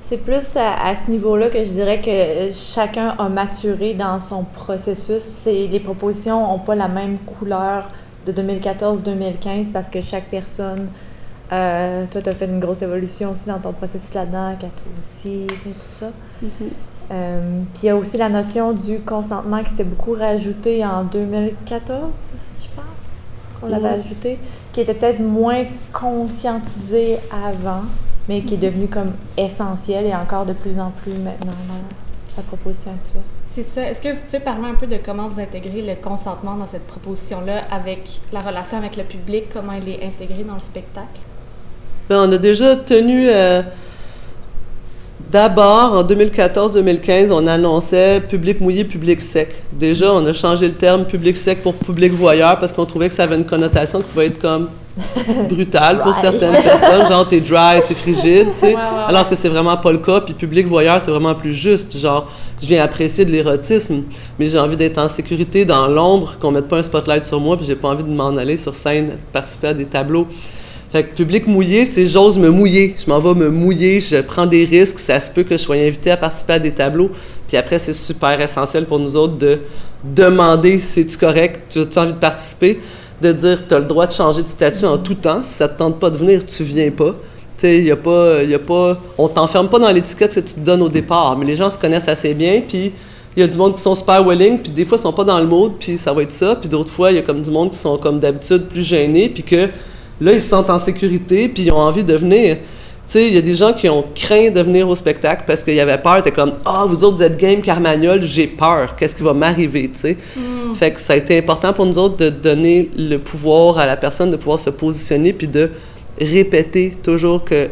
C'est 0.00 0.18
plus 0.18 0.56
à, 0.56 0.86
à 0.86 0.96
ce 0.96 1.10
niveau-là 1.10 1.48
que 1.50 1.58
je 1.64 1.70
dirais 1.70 2.00
que 2.00 2.10
euh, 2.10 2.52
chacun 2.52 3.14
a 3.18 3.28
maturé 3.28 3.94
dans 3.94 4.18
son 4.18 4.44
processus. 4.44 5.40
Les 5.46 5.80
propositions 5.80 6.40
n'ont 6.48 6.58
pas 6.58 6.74
la 6.74 6.88
même 6.88 7.18
couleur 7.18 7.88
de 8.26 8.32
2014-2015 8.32 9.70
parce 9.72 9.88
que 9.88 10.00
chaque 10.00 10.24
personne, 10.24 10.88
euh, 11.52 12.04
toi, 12.10 12.22
tu 12.22 12.28
as 12.28 12.32
fait 12.32 12.46
une 12.46 12.60
grosse 12.60 12.82
évolution 12.82 13.32
aussi 13.32 13.46
dans 13.46 13.58
ton 13.58 13.72
processus 13.72 14.12
là-dedans, 14.14 14.54
Kato 14.58 14.72
aussi, 15.00 15.46
tout 15.48 15.98
ça. 15.98 16.06
Euh, 17.12 17.40
Puis 17.74 17.82
il 17.84 17.86
y 17.86 17.90
a 17.90 17.96
aussi 17.96 18.16
la 18.16 18.28
notion 18.28 18.72
du 18.72 19.00
consentement 19.00 19.62
qui 19.62 19.70
s'était 19.70 19.84
beaucoup 19.84 20.12
rajouté 20.14 20.84
en 20.84 21.02
2014, 21.04 22.00
je 22.62 22.66
pense, 22.74 23.20
qu'on 23.60 23.66
l'avait 23.68 23.84
Ouais. 23.84 24.00
ajouté, 24.04 24.38
qui 24.72 24.80
était 24.80 24.94
peut-être 24.94 25.20
moins 25.20 25.64
conscientisé 25.92 27.18
avant, 27.32 27.82
mais 28.30 28.42
qui 28.42 28.54
est 28.54 28.58
devenu 28.58 28.86
comme 28.86 29.10
essentiel 29.36 30.06
et 30.06 30.14
encore 30.14 30.46
de 30.46 30.52
plus 30.52 30.78
en 30.78 30.92
plus 31.02 31.14
maintenant 31.14 31.58
dans 31.68 32.36
la 32.36 32.42
proposition 32.44 32.92
actuelle. 32.92 33.22
C'est 33.52 33.64
ça. 33.64 33.82
Est-ce 33.82 34.00
que 34.00 34.10
vous 34.10 34.20
pouvez 34.26 34.38
parler 34.38 34.68
un 34.68 34.74
peu 34.74 34.86
de 34.86 34.98
comment 35.04 35.26
vous 35.26 35.40
intégrez 35.40 35.82
le 35.82 35.96
consentement 36.00 36.54
dans 36.54 36.68
cette 36.70 36.86
proposition-là 36.86 37.62
avec 37.72 38.20
la 38.32 38.40
relation 38.40 38.78
avec 38.78 38.96
le 38.96 39.02
public, 39.02 39.46
comment 39.52 39.72
il 39.72 39.88
est 39.88 40.06
intégré 40.06 40.44
dans 40.44 40.54
le 40.54 40.60
spectacle? 40.60 41.18
Ben, 42.08 42.28
on 42.28 42.32
a 42.32 42.38
déjà 42.38 42.76
tenu. 42.76 43.28
euh, 43.28 43.62
D'abord, 45.28 45.94
en 45.94 46.04
2014-2015, 46.04 47.32
on 47.32 47.46
annonçait 47.48 48.20
public 48.20 48.60
mouillé, 48.60 48.84
public 48.84 49.20
sec. 49.20 49.62
Déjà, 49.72 50.12
on 50.12 50.24
a 50.26 50.32
changé 50.32 50.68
le 50.68 50.74
terme 50.74 51.04
public 51.04 51.36
sec 51.36 51.62
pour 51.64 51.74
public 51.74 52.12
voyeur 52.12 52.58
parce 52.60 52.72
qu'on 52.72 52.86
trouvait 52.86 53.08
que 53.08 53.14
ça 53.14 53.24
avait 53.24 53.36
une 53.36 53.44
connotation 53.44 53.98
qui 54.00 54.06
pouvait 54.06 54.26
être 54.26 54.40
comme 54.40 54.68
brutale 55.48 56.02
pour 56.02 56.14
certaines 56.14 56.62
personnes, 56.62 57.06
genre 57.06 57.26
t'es 57.26 57.40
dry, 57.40 57.80
t'es 57.86 57.94
frigide, 57.94 58.48
tu 58.52 58.58
sais. 58.58 58.66
Ouais, 58.66 58.74
ouais, 58.74 58.76
ouais. 58.76 59.04
Alors 59.08 59.28
que 59.28 59.36
c'est 59.36 59.48
vraiment 59.48 59.76
pas 59.76 59.92
le 59.92 59.98
cas. 59.98 60.20
Puis 60.20 60.34
public 60.34 60.66
voyeur, 60.66 61.00
c'est 61.00 61.10
vraiment 61.10 61.34
plus 61.34 61.52
juste. 61.52 61.96
Genre, 61.96 62.28
je 62.60 62.66
viens 62.66 62.82
apprécier 62.82 63.24
de 63.24 63.30
l'érotisme, 63.30 64.02
mais 64.38 64.46
j'ai 64.46 64.58
envie 64.58 64.76
d'être 64.76 64.98
en 64.98 65.08
sécurité 65.08 65.64
dans 65.64 65.86
l'ombre, 65.86 66.36
qu'on 66.40 66.50
mette 66.50 66.68
pas 66.68 66.78
un 66.78 66.82
spotlight 66.82 67.24
sur 67.24 67.40
moi, 67.40 67.56
puis 67.56 67.66
j'ai 67.66 67.76
pas 67.76 67.88
envie 67.88 68.04
de 68.04 68.10
m'en 68.10 68.36
aller 68.36 68.56
sur 68.56 68.74
scène, 68.74 69.12
participer 69.32 69.68
à 69.68 69.74
des 69.74 69.86
tableaux. 69.86 70.26
Fait 70.92 71.04
que 71.04 71.14
public 71.14 71.46
mouillé, 71.46 71.84
c'est 71.84 72.04
j'ose 72.04 72.36
me 72.36 72.50
mouiller. 72.50 72.96
Je 72.98 73.08
m'en 73.08 73.20
vais 73.20 73.34
me 73.34 73.48
mouiller, 73.48 74.00
je 74.00 74.20
prends 74.22 74.46
des 74.46 74.64
risques. 74.64 74.98
Ça 74.98 75.20
se 75.20 75.30
peut 75.30 75.44
que 75.44 75.56
je 75.56 75.62
sois 75.62 75.76
invité 75.76 76.10
à 76.10 76.16
participer 76.16 76.54
à 76.54 76.58
des 76.58 76.72
tableaux. 76.72 77.12
Puis 77.46 77.56
après, 77.56 77.78
c'est 77.78 77.92
super 77.92 78.40
essentiel 78.40 78.86
pour 78.86 78.98
nous 78.98 79.16
autres 79.16 79.38
de 79.38 79.60
demander 80.02 80.80
si 80.80 81.06
tu 81.06 81.16
correct, 81.16 81.60
tu 81.70 81.78
as 81.78 82.02
envie 82.02 82.12
de 82.12 82.18
participer, 82.18 82.80
de 83.20 83.32
dire 83.32 83.66
tu 83.66 83.74
as 83.74 83.78
le 83.78 83.84
droit 83.84 84.06
de 84.06 84.12
changer 84.12 84.42
de 84.42 84.48
statut 84.48 84.86
en 84.86 84.98
tout 84.98 85.14
temps. 85.14 85.42
Si 85.42 85.54
ça 85.54 85.68
te 85.68 85.78
tente 85.78 85.98
pas 85.98 86.10
de 86.10 86.18
venir, 86.18 86.44
tu 86.44 86.62
viens 86.62 86.90
pas. 86.90 87.14
Tu 87.58 87.82
y 87.82 87.90
a 87.90 87.96
pas, 87.96 88.42
y 88.42 88.54
a 88.54 88.58
pas, 88.58 88.98
on 89.18 89.28
t'enferme 89.28 89.68
pas 89.68 89.78
dans 89.78 89.90
l'étiquette 89.90 90.34
que 90.34 90.40
tu 90.40 90.54
te 90.54 90.60
donnes 90.60 90.80
au 90.80 90.88
départ, 90.88 91.36
mais 91.36 91.44
les 91.44 91.54
gens 91.54 91.70
se 91.70 91.78
connaissent 91.78 92.08
assez 92.08 92.32
bien, 92.32 92.62
puis 92.66 92.92
il 93.36 93.40
y 93.40 93.42
a 93.42 93.46
du 93.46 93.58
monde 93.58 93.74
qui 93.74 93.82
sont 93.82 93.94
super 93.94 94.26
willing, 94.26 94.58
puis 94.60 94.72
des 94.72 94.86
fois 94.86 94.96
ils 94.96 95.02
sont 95.02 95.12
pas 95.12 95.24
dans 95.24 95.38
le 95.38 95.44
mood, 95.44 95.72
puis 95.78 95.98
ça 95.98 96.14
va 96.14 96.22
être 96.22 96.32
ça, 96.32 96.56
puis 96.56 96.70
d'autres 96.70 96.88
fois 96.88 97.10
il 97.10 97.16
y 97.16 97.18
a 97.18 97.22
comme 97.22 97.42
du 97.42 97.50
monde 97.50 97.70
qui 97.70 97.76
sont 97.76 97.98
comme 97.98 98.18
d'habitude 98.18 98.62
plus 98.62 98.82
gênés, 98.82 99.28
puis 99.28 99.42
que 99.42 99.68
là 100.22 100.32
ils 100.32 100.40
se 100.40 100.48
sentent 100.48 100.70
en 100.70 100.78
sécurité, 100.78 101.50
puis 101.50 101.64
ils 101.64 101.72
ont 101.72 101.78
envie 101.78 102.02
de 102.02 102.14
venir. 102.14 102.56
Sais, 103.10 103.26
il 103.26 103.34
y 103.34 103.38
a 103.38 103.40
des 103.40 103.54
gens 103.54 103.72
qui 103.72 103.88
ont 103.88 104.04
craint 104.14 104.50
de 104.50 104.60
venir 104.60 104.88
au 104.88 104.94
spectacle 104.94 105.42
parce 105.44 105.64
qu'ils 105.64 105.80
avaient 105.80 105.98
peur, 105.98 106.22
t'es 106.22 106.30
comme 106.30 106.52
ah 106.64 106.84
vous 106.86 107.02
autres 107.02 107.16
vous 107.16 107.22
êtes 107.24 107.36
game 107.36 107.60
Carmagnol, 107.60 108.22
j'ai 108.22 108.46
peur, 108.46 108.94
qu'est-ce 108.94 109.16
qui 109.16 109.24
va 109.24 109.32
m'arriver, 109.34 109.90
tu 109.92 109.98
sais? 109.98 110.16
Fait 110.76 110.92
que 110.92 111.00
ça 111.00 111.14
a 111.14 111.16
été 111.16 111.36
important 111.36 111.72
pour 111.72 111.86
nous 111.86 111.98
autres 111.98 112.16
de 112.18 112.28
donner 112.28 112.88
le 112.96 113.16
pouvoir 113.16 113.80
à 113.80 113.86
la 113.86 113.96
personne 113.96 114.30
de 114.30 114.36
pouvoir 114.36 114.60
se 114.60 114.70
positionner 114.70 115.32
puis 115.32 115.48
de 115.48 115.72
répéter 116.20 116.96
toujours 117.02 117.42
que 117.42 117.70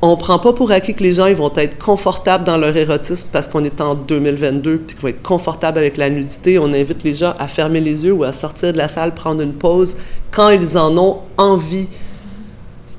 on 0.00 0.16
prend 0.16 0.38
pas 0.38 0.52
pour 0.52 0.70
acquis 0.70 0.94
que 0.94 1.02
les 1.02 1.14
gens 1.14 1.26
ils 1.26 1.34
vont 1.34 1.52
être 1.56 1.76
confortables 1.76 2.44
dans 2.44 2.56
leur 2.56 2.76
érotisme 2.76 3.30
parce 3.32 3.48
qu'on 3.48 3.64
est 3.64 3.80
en 3.80 3.96
2022 3.96 4.78
puis 4.78 4.94
qu'ils 4.94 5.02
vont 5.02 5.08
être 5.08 5.22
confortables 5.22 5.78
avec 5.78 5.96
la 5.96 6.08
nudité. 6.08 6.60
On 6.60 6.72
invite 6.72 7.02
les 7.02 7.14
gens 7.14 7.34
à 7.40 7.48
fermer 7.48 7.80
les 7.80 8.04
yeux 8.04 8.12
ou 8.12 8.22
à 8.22 8.30
sortir 8.30 8.72
de 8.72 8.78
la 8.78 8.86
salle, 8.86 9.14
prendre 9.14 9.42
une 9.42 9.54
pause 9.54 9.96
quand 10.30 10.50
ils 10.50 10.78
en 10.78 10.96
ont 10.96 11.22
envie. 11.38 11.88
Tu 11.88 11.94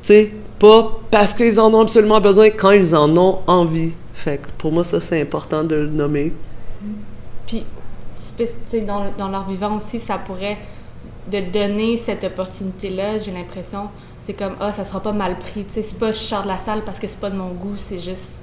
sais, 0.01 0.31
pas 0.59 0.91
parce 1.12 1.33
qu'ils 1.33 1.59
en 1.59 1.74
ont 1.74 1.81
absolument 1.81 2.21
besoin, 2.21 2.50
quand 2.50 2.71
ils 2.71 2.95
en 2.95 3.15
ont 3.17 3.39
envie. 3.47 3.93
Fait 4.13 4.38
que 4.38 4.47
pour 4.57 4.71
moi, 4.71 4.83
ça, 4.83 5.00
c'est 5.00 5.21
important 5.21 5.63
de 5.63 5.75
le 5.75 5.88
nommer. 5.89 6.31
Puis, 7.47 7.63
spé- 8.19 8.47
tu 8.71 8.77
sais, 8.79 8.81
dans, 8.81 9.05
dans 9.17 9.27
leur 9.29 9.47
vivant 9.47 9.77
aussi, 9.77 10.00
ça 10.00 10.17
pourrait 10.17 10.57
de 11.31 11.39
donner 11.51 12.01
cette 12.05 12.24
opportunité-là, 12.24 13.19
j'ai 13.19 13.31
l'impression, 13.31 13.89
c'est 14.25 14.33
comme, 14.33 14.53
ah, 14.59 14.71
ça 14.74 14.83
sera 14.83 15.00
pas 15.01 15.12
mal 15.12 15.38
pris. 15.39 15.65
Tu 15.65 15.74
sais, 15.74 15.83
c'est 15.88 15.97
pas 16.00 16.12
je 16.12 16.17
sors 16.17 16.43
de 16.43 16.47
la 16.47 16.57
salle 16.57 16.83
parce 16.85 17.00
que 17.00 17.07
c'est 17.07 17.19
pas 17.19 17.29
de 17.29 17.35
mon 17.35 17.50
goût, 17.50 17.75
c'est 17.77 18.00
juste, 18.00 18.33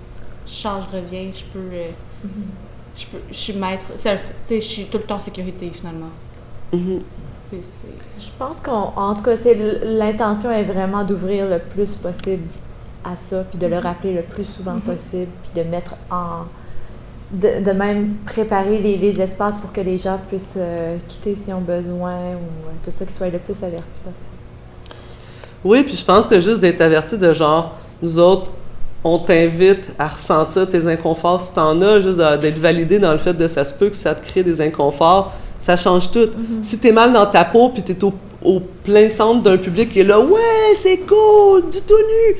je 0.47 0.53
sors, 0.53 0.87
je 0.91 0.97
reviens, 0.97 1.31
je 1.35 1.45
peux. 1.53 1.59
euh, 1.73 1.87
je, 2.97 3.07
peux 3.07 3.19
je 3.31 3.37
suis 3.37 3.53
maître. 3.55 3.85
Tu 3.97 4.03
sais, 4.03 4.19
je 4.51 4.59
suis 4.61 4.85
tout 4.85 4.99
le 4.99 5.05
temps 5.05 5.17
en 5.17 5.21
sécurité 5.21 5.71
finalement. 5.75 6.11
Mhm. 6.73 7.01
C'est- 7.01 7.03
Je 8.19 8.29
pense 8.39 8.61
qu'en 8.61 8.93
en 8.97 9.15
tout 9.15 9.23
cas, 9.23 9.37
l'intention 9.85 10.51
est 10.51 10.63
vraiment 10.63 11.05
d'ouvrir 11.05 11.47
le 11.49 11.59
plus 11.59 11.95
possible 11.95 12.45
à 13.05 13.17
ça, 13.17 13.45
puis 13.51 13.59
de 13.59 13.67
le 13.67 13.79
rappeler 13.79 14.15
le 14.15 14.23
plus 14.23 14.45
souvent 14.45 14.75
Mhm. 14.75 14.81
possible, 14.81 15.29
puis 15.43 15.63
de 15.63 15.69
mettre 15.69 15.95
en 16.11 16.45
de, 17.33 17.65
de 17.65 17.71
même 17.73 18.17
préparer 18.27 18.77
les, 18.79 18.99
les 18.99 19.19
espaces 19.21 19.57
pour 19.57 19.73
que 19.73 19.81
les 19.81 19.97
gens 19.97 20.19
puissent 20.29 20.55
euh, 20.59 20.97
quitter 21.09 21.35
s'ils 21.35 21.55
ont 21.55 21.63
besoin 21.63 22.13
ou 22.13 22.69
euh, 22.69 22.73
tout 22.85 22.91
ça, 22.95 23.07
qu'ils 23.07 23.15
soient 23.15 23.29
le 23.29 23.39
plus 23.39 23.55
avertis 23.65 24.01
possible. 24.01 24.29
Oui, 25.65 25.83
puis 25.83 25.97
je 25.97 26.05
pense 26.05 26.27
que 26.27 26.39
juste 26.41 26.61
d'être 26.61 26.83
averti 26.83 27.17
de 27.17 27.33
genre, 27.33 27.75
nous 28.03 28.19
autres, 28.19 28.51
on 29.03 29.19
t'invite 29.19 29.93
à 29.99 30.09
ressentir 30.09 30.69
tes 30.69 30.87
inconforts 30.87 31.41
si 31.41 31.55
t'en 31.55 31.81
as, 31.81 32.01
juste 32.01 32.19
d'être 32.19 32.59
validé 32.59 32.99
dans 32.99 33.13
le 33.13 33.19
fait 33.19 33.33
de 33.35 33.49
ça 33.49 33.65
se 33.65 33.73
peut 33.73 33.89
que 33.89 33.97
ça 33.97 34.15
te 34.15 34.25
crée 34.25 34.43
des 34.43 34.61
inconforts, 34.61 35.33
ça 35.63 35.77
change 35.77 36.11
tout. 36.11 36.29
Si 36.61 36.79
t'es 36.79 36.91
mal 36.91 37.13
dans 37.13 37.27
ta 37.27 37.45
peau 37.45 37.69
puis 37.69 37.83
t'es 37.83 38.03
au, 38.03 38.13
au 38.45 38.61
plein 38.61 39.09
centre 39.09 39.43
d'un 39.43 39.57
public 39.57 39.91
qui 39.91 40.01
est 40.01 40.05
là, 40.05 40.19
ouais, 40.19 40.75
c'est 40.75 40.99
cool, 40.99 41.71
du 41.71 41.81
tout 41.81 41.95
nu, 41.95 42.37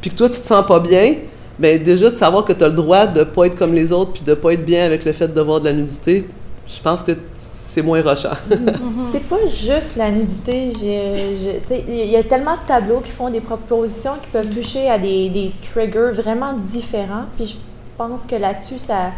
puis 0.00 0.10
que 0.10 0.14
toi 0.14 0.28
tu 0.28 0.38
te 0.40 0.46
sens 0.46 0.64
pas 0.66 0.78
bien, 0.78 1.14
ben 1.58 1.82
déjà 1.82 2.10
de 2.10 2.14
savoir 2.14 2.44
que 2.44 2.52
t'as 2.52 2.68
le 2.68 2.74
droit 2.74 3.06
de 3.06 3.24
pas 3.24 3.46
être 3.46 3.56
comme 3.56 3.74
les 3.74 3.90
autres 3.90 4.12
puis 4.12 4.22
de 4.22 4.34
pas 4.34 4.52
être 4.52 4.64
bien 4.64 4.84
avec 4.84 5.04
le 5.06 5.12
fait 5.12 5.28
de 5.28 5.40
voir 5.40 5.60
de 5.60 5.64
la 5.64 5.72
nudité, 5.72 6.26
je 6.68 6.80
pense 6.82 7.02
que 7.02 7.12
c'est 7.54 7.82
moins 7.82 8.02
rochant. 8.02 8.36
C'est 9.12 9.24
pas 9.24 9.46
juste 9.46 9.96
la 9.96 10.10
nudité. 10.10 10.72
Il 10.80 12.10
y 12.10 12.16
a 12.16 12.22
tellement 12.24 12.54
de 12.54 12.66
tableaux 12.66 13.00
qui 13.00 13.10
font 13.10 13.30
des 13.30 13.40
propositions 13.40 14.12
qui 14.22 14.28
peuvent 14.30 14.48
toucher 14.48 14.90
à 14.90 14.98
des, 14.98 15.28
des 15.28 15.52
triggers 15.70 16.12
vraiment 16.12 16.54
différents. 16.54 17.26
Puis 17.36 17.46
je 17.46 17.54
pense 17.96 18.22
que 18.22 18.36
là-dessus, 18.36 18.78
ça, 18.78 19.12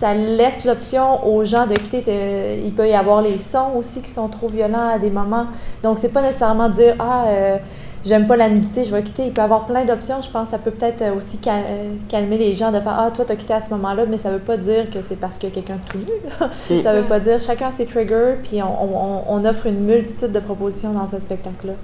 ça 0.00 0.14
laisse 0.14 0.64
l'option 0.64 1.26
aux 1.28 1.44
gens 1.44 1.66
de 1.66 1.74
quitter. 1.74 2.02
te- 2.02 2.58
Il 2.64 2.72
peut 2.72 2.88
y 2.88 2.94
avoir 2.94 3.20
les 3.22 3.38
sons 3.38 3.72
aussi 3.76 4.00
qui 4.00 4.10
sont 4.10 4.28
trop 4.28 4.48
violents 4.48 4.88
à 4.94 4.98
des 4.98 5.10
moments. 5.10 5.46
Donc, 5.82 5.98
c'est 6.00 6.08
pas 6.12 6.22
nécessairement 6.22 6.68
dire 6.70 6.94
Ah, 6.98 7.24
euh, 7.28 7.56
j'aime 8.04 8.26
pas 8.26 8.36
la 8.36 8.48
nudité, 8.48 8.84
je 8.84 8.94
vais 8.94 9.02
quitter. 9.02 9.26
Il 9.26 9.32
peut 9.32 9.42
y 9.42 9.44
avoir 9.44 9.66
plein 9.66 9.84
d'options. 9.84 10.22
Je 10.22 10.30
pense 10.30 10.46
que 10.46 10.50
ça 10.52 10.58
peut 10.58 10.70
peut-être 10.70 11.02
euh, 11.02 11.14
aussi 11.18 11.36
cal- 11.36 11.64
euh, 11.68 11.88
calmer 12.08 12.38
les 12.38 12.56
gens 12.56 12.72
de 12.72 12.80
faire 12.80 12.96
Ah, 12.98 13.10
toi, 13.14 13.24
t'as 13.28 13.36
quitté 13.36 13.52
à 13.52 13.60
ce 13.60 13.68
moment-là, 13.70 14.04
mais 14.08 14.16
ça 14.18 14.30
veut 14.30 14.38
pas 14.38 14.56
dire 14.56 14.90
que 14.90 14.98
c'est 15.06 15.16
parce 15.20 15.36
a 15.36 15.48
quelqu'un 15.48 15.78
tout 15.90 15.98
nu. 15.98 16.42
Ça 16.82 16.94
veut 16.94 17.02
pas 17.02 17.20
dire 17.20 17.40
chacun 17.42 17.70
ses 17.70 17.84
triggers, 17.86 18.36
puis 18.42 18.62
on, 18.62 18.66
on- 18.66 19.22
on 19.28 19.44
offre 19.44 19.66
une 19.66 19.80
multitude 19.84 20.32
de 20.32 20.40
propositions 20.40 20.92
dans 20.92 21.06
ce 21.08 21.20
spectacle-là, 21.20 21.74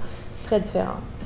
très. 0.47 0.61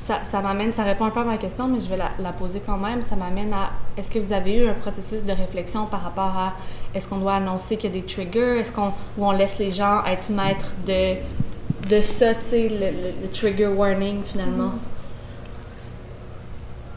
Ça, 0.07 0.15
ça 0.31 0.41
m'amène, 0.41 0.73
ça 0.73 0.83
répond 0.83 1.05
un 1.05 1.11
peu 1.11 1.19
à 1.19 1.23
ma 1.23 1.37
question, 1.37 1.67
mais 1.67 1.79
je 1.79 1.87
vais 1.87 1.97
la, 1.97 2.09
la 2.19 2.31
poser 2.31 2.61
quand 2.65 2.77
même. 2.77 3.01
Ça 3.07 3.15
m'amène 3.15 3.53
à 3.53 3.69
est-ce 3.97 4.09
que 4.09 4.19
vous 4.19 4.33
avez 4.33 4.55
eu 4.57 4.67
un 4.67 4.73
processus 4.73 5.23
de 5.25 5.31
réflexion 5.31 5.85
par 5.85 6.01
rapport 6.03 6.33
à 6.37 6.53
est-ce 6.95 7.07
qu'on 7.07 7.17
doit 7.17 7.35
annoncer 7.35 7.77
qu'il 7.77 7.93
y 7.95 7.97
a 7.97 8.01
des 8.01 8.05
triggers, 8.05 8.59
est-ce 8.59 8.71
qu'on 8.71 8.87
ou 9.17 9.25
on 9.25 9.31
laisse 9.31 9.57
les 9.59 9.71
gens 9.71 10.03
être 10.05 10.29
maîtres 10.29 10.71
de 10.87 11.15
de 11.89 12.01
ça, 12.01 12.33
tu 12.35 12.49
sais, 12.51 12.69
le, 12.69 12.77
le- 12.77 13.13
le 13.23 13.27
trigger 13.31 13.67
warning 13.67 14.21
finalement? 14.23 14.71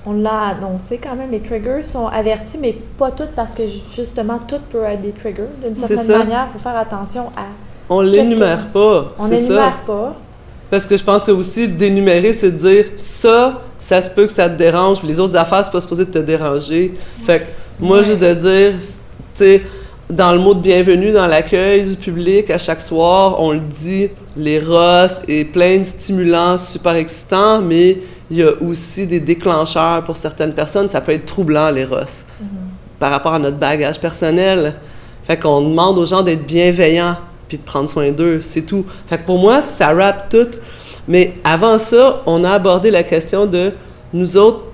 On 0.07 0.12
l'a 0.12 0.49
annoncé 0.49 0.99
quand 0.99 1.14
même, 1.16 1.31
les 1.31 1.40
triggers 1.40 1.83
sont 1.83 2.07
avertis, 2.09 2.59
mais 2.59 2.73
pas 2.99 3.11
toutes 3.11 3.31
parce 3.33 3.54
que 3.54 3.62
justement, 3.97 4.38
tout 4.47 4.61
peut 4.71 4.83
être 4.85 5.00
des 5.00 5.12
triggers. 5.12 5.49
D'une 5.64 5.75
certaine 5.75 5.97
ça. 6.07 6.19
manière, 6.19 6.47
il 6.50 6.52
faut 6.52 6.62
faire 6.62 6.76
attention 6.76 7.26
à. 7.37 7.45
On 7.88 8.00
l'énumère 8.00 8.66
pas, 8.69 9.12
On 9.19 9.28
n'énumère 9.28 9.78
pas. 9.87 10.14
Parce 10.75 10.88
que 10.88 10.97
je 10.97 11.04
pense 11.04 11.23
que 11.23 11.31
aussi, 11.31 11.69
dénumérer, 11.69 12.33
c'est 12.33 12.50
de 12.50 12.57
dire 12.57 12.85
ça, 12.97 13.62
ça 13.78 14.00
se 14.00 14.11
peut 14.11 14.26
que 14.26 14.33
ça 14.33 14.50
te 14.50 14.59
dérange, 14.59 14.99
puis 14.99 15.07
les 15.07 15.21
autres 15.21 15.37
affaires, 15.37 15.64
c'est 15.64 15.71
pas 15.71 15.81
supposé 15.81 16.04
de 16.04 16.11
te 16.11 16.19
déranger. 16.19 16.95
Fait 17.25 17.38
que 17.38 17.45
moi, 17.78 18.02
juste 18.02 18.21
de 18.21 18.35
dire, 18.35 18.73
tu 18.76 18.85
sais, 19.35 19.62
dans 20.11 20.33
le 20.33 20.40
mot 20.40 20.52
de 20.52 20.59
bienvenue, 20.59 21.12
dans 21.12 21.28
l'accueil 21.28 21.85
du 21.85 21.95
public, 21.95 22.50
à 22.50 22.59
chaque 22.59 22.81
soir, 22.81 23.40
on 23.40 23.52
le 23.52 23.61
dit, 23.61 24.09
les 24.37 24.59
rosses 24.59 25.21
et 25.28 25.45
plein 25.45 25.78
de 25.78 25.85
stimulants 25.85 26.57
super 26.57 26.97
excitants, 26.97 27.61
mais 27.61 27.99
il 28.28 28.38
y 28.38 28.43
a 28.43 28.50
aussi 28.61 29.07
des 29.07 29.21
déclencheurs 29.21 30.02
pour 30.02 30.16
certaines 30.16 30.54
personnes. 30.54 30.88
Ça 30.88 31.00
peut 31.00 31.12
être 31.12 31.26
troublant, 31.26 31.71
les 31.71 31.85
rosses, 31.85 32.25
par 32.99 33.12
rapport 33.12 33.35
à 33.35 33.38
notre 33.38 33.59
bagage 33.59 34.00
personnel. 34.00 34.75
Fait 35.23 35.37
qu'on 35.38 35.61
demande 35.61 35.99
aux 35.99 36.07
gens 36.07 36.25
d'être 36.25 36.45
bienveillants 36.45 37.14
puis 37.49 37.59
de 37.59 37.63
prendre 37.63 37.91
soin 37.91 38.11
d'eux, 38.11 38.41
c'est 38.41 38.63
tout. 38.63 38.85
Fait 39.07 39.19
que 39.19 39.25
pour 39.25 39.39
moi, 39.39 39.61
ça 39.61 39.93
rappe 39.93 40.29
tout. 40.31 40.59
Mais 41.07 41.35
avant 41.45 41.79
ça, 41.79 42.23
on 42.27 42.45
a 42.45 42.51
abordé 42.51 42.91
la 42.91 43.03
question 43.03 43.47
de 43.47 43.73
nous 44.13 44.37
autres, 44.37 44.65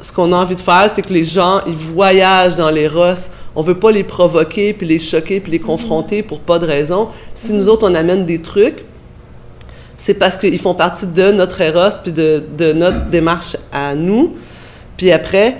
ce 0.00 0.12
qu'on 0.12 0.32
a 0.32 0.36
envie 0.36 0.54
de 0.54 0.60
faire, 0.60 0.90
c'est 0.94 1.02
que 1.02 1.12
les 1.12 1.24
gens, 1.24 1.60
ils 1.66 1.74
voyagent 1.74 2.56
dans 2.56 2.70
les 2.70 2.86
rosses. 2.86 3.30
On 3.56 3.62
veut 3.62 3.74
pas 3.74 3.90
les 3.90 4.04
provoquer, 4.04 4.72
puis 4.72 4.86
les 4.86 4.98
choquer, 4.98 5.40
puis 5.40 5.50
les 5.50 5.58
confronter 5.58 6.22
pour 6.22 6.40
pas 6.40 6.58
de 6.58 6.66
raison. 6.66 7.08
Si 7.34 7.52
nous 7.52 7.68
autres, 7.68 7.88
on 7.88 7.94
amène 7.94 8.24
des 8.24 8.40
trucs, 8.40 8.84
c'est 9.96 10.14
parce 10.14 10.36
qu'ils 10.36 10.60
font 10.60 10.74
partie 10.74 11.06
de 11.06 11.32
notre 11.32 11.60
Eros, 11.60 11.98
puis 12.02 12.12
de, 12.12 12.44
de 12.56 12.72
notre 12.72 13.06
démarche 13.06 13.56
à 13.72 13.94
nous. 13.96 14.36
Puis 14.96 15.10
après, 15.10 15.56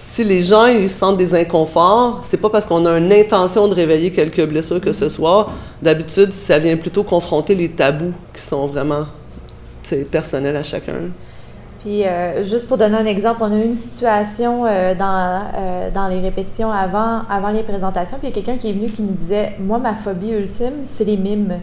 si 0.00 0.24
les 0.24 0.42
gens 0.42 0.64
ils 0.64 0.88
sentent 0.88 1.18
des 1.18 1.34
inconforts, 1.34 2.20
c'est 2.22 2.38
pas 2.38 2.48
parce 2.48 2.64
qu'on 2.64 2.86
a 2.86 2.96
une 2.96 3.12
intention 3.12 3.68
de 3.68 3.74
réveiller 3.74 4.10
quelques 4.10 4.42
blessures 4.46 4.80
que 4.80 4.94
ce 4.94 5.10
soit. 5.10 5.50
D'habitude, 5.82 6.32
ça 6.32 6.58
vient 6.58 6.78
plutôt 6.78 7.02
confronter 7.02 7.54
les 7.54 7.68
tabous 7.68 8.14
qui 8.32 8.40
sont 8.40 8.64
vraiment 8.64 9.04
personnels 10.10 10.56
à 10.56 10.62
chacun. 10.62 10.94
Puis, 11.80 12.06
euh, 12.06 12.42
juste 12.44 12.66
pour 12.66 12.78
donner 12.78 12.96
un 12.96 13.04
exemple, 13.04 13.40
on 13.42 13.52
a 13.52 13.56
eu 13.56 13.64
une 13.64 13.76
situation 13.76 14.64
euh, 14.64 14.94
dans, 14.94 15.42
euh, 15.58 15.90
dans 15.90 16.08
les 16.08 16.20
répétitions 16.20 16.72
avant, 16.72 17.20
avant 17.28 17.50
les 17.50 17.62
présentations, 17.62 18.16
puis 18.16 18.28
il 18.28 18.36
y 18.36 18.38
a 18.38 18.42
quelqu'un 18.42 18.58
qui 18.58 18.70
est 18.70 18.72
venu 18.72 18.88
qui 18.88 19.02
nous 19.02 19.12
disait 19.12 19.52
Moi, 19.60 19.78
ma 19.78 19.92
phobie 19.92 20.30
ultime, 20.30 20.84
c'est 20.84 21.04
les 21.04 21.18
mimes. 21.18 21.56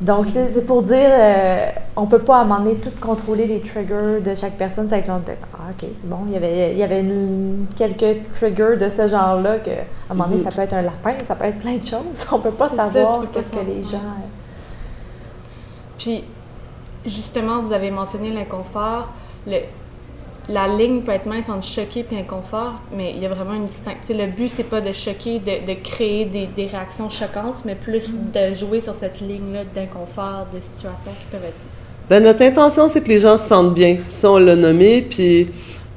Donc, 0.00 0.26
c'est 0.32 0.64
pour 0.64 0.82
dire, 0.82 1.08
euh, 1.10 1.70
on 1.96 2.06
peut 2.06 2.20
pas 2.20 2.36
à 2.38 2.40
un 2.42 2.44
moment 2.44 2.60
donné 2.60 2.76
tout 2.76 2.92
contrôler 3.00 3.46
les 3.48 3.60
triggers 3.60 4.20
de 4.24 4.34
chaque 4.36 4.52
personne. 4.52 4.86
C'est 4.88 5.02
que 5.02 5.08
l'on 5.08 5.18
était, 5.18 5.36
ah, 5.54 5.70
ok, 5.70 5.88
c'est 5.92 6.08
bon. 6.08 6.18
Il 6.28 6.34
y 6.34 6.36
avait, 6.36 6.70
il 6.72 6.78
y 6.78 6.84
avait 6.84 7.00
une- 7.00 7.66
quelques 7.76 8.32
triggers 8.34 8.76
de 8.76 8.88
ce 8.88 9.08
genre-là 9.08 9.58
que, 9.58 9.70
à 9.70 9.74
un 10.10 10.14
moment 10.14 10.28
donné, 10.28 10.42
ça 10.44 10.52
peut 10.52 10.62
être 10.62 10.74
un 10.74 10.82
lapin, 10.82 11.14
ça 11.26 11.34
peut 11.34 11.46
être 11.46 11.58
plein 11.58 11.76
de 11.78 11.84
choses. 11.84 12.00
On 12.32 12.38
peut 12.38 12.52
pas 12.52 12.68
savoir 12.68 13.22
qu'est-ce 13.32 13.50
que 13.50 13.64
les 13.66 13.82
gens. 13.82 13.98
Puis, 15.98 16.22
justement, 17.04 17.62
vous 17.62 17.72
avez 17.72 17.90
mentionné 17.90 18.30
l'inconfort. 18.30 19.08
Le, 19.48 19.56
la 20.48 20.66
ligne 20.66 21.02
peut 21.02 21.12
être 21.12 21.26
mince 21.26 21.48
entre 21.48 21.66
choquer 21.66 22.06
et 22.10 22.18
inconfort, 22.20 22.80
mais 22.96 23.12
il 23.14 23.22
y 23.22 23.26
a 23.26 23.28
vraiment 23.28 23.54
une 23.54 23.66
distinction. 23.66 24.16
Le 24.16 24.26
but, 24.26 24.50
c'est 24.54 24.64
pas 24.64 24.80
de 24.80 24.92
choquer, 24.92 25.38
de, 25.38 25.72
de 25.72 25.78
créer 25.82 26.24
des, 26.24 26.46
des 26.46 26.66
réactions 26.66 27.10
choquantes, 27.10 27.62
mais 27.64 27.74
plus 27.74 28.04
de 28.08 28.54
jouer 28.54 28.80
sur 28.80 28.94
cette 28.94 29.20
ligne-là 29.20 29.64
d'inconfort, 29.74 30.46
de 30.54 30.60
situations 30.60 31.10
qui 31.10 31.26
peuvent 31.30 31.44
être. 31.44 31.60
Ben, 32.08 32.22
notre 32.22 32.42
intention, 32.42 32.88
c'est 32.88 33.02
que 33.02 33.08
les 33.08 33.20
gens 33.20 33.36
se 33.36 33.46
sentent 33.46 33.74
bien. 33.74 33.98
Ça, 34.08 34.30
on 34.30 34.38
l'a 34.38 34.56
nommé, 34.56 35.02
puis 35.02 35.48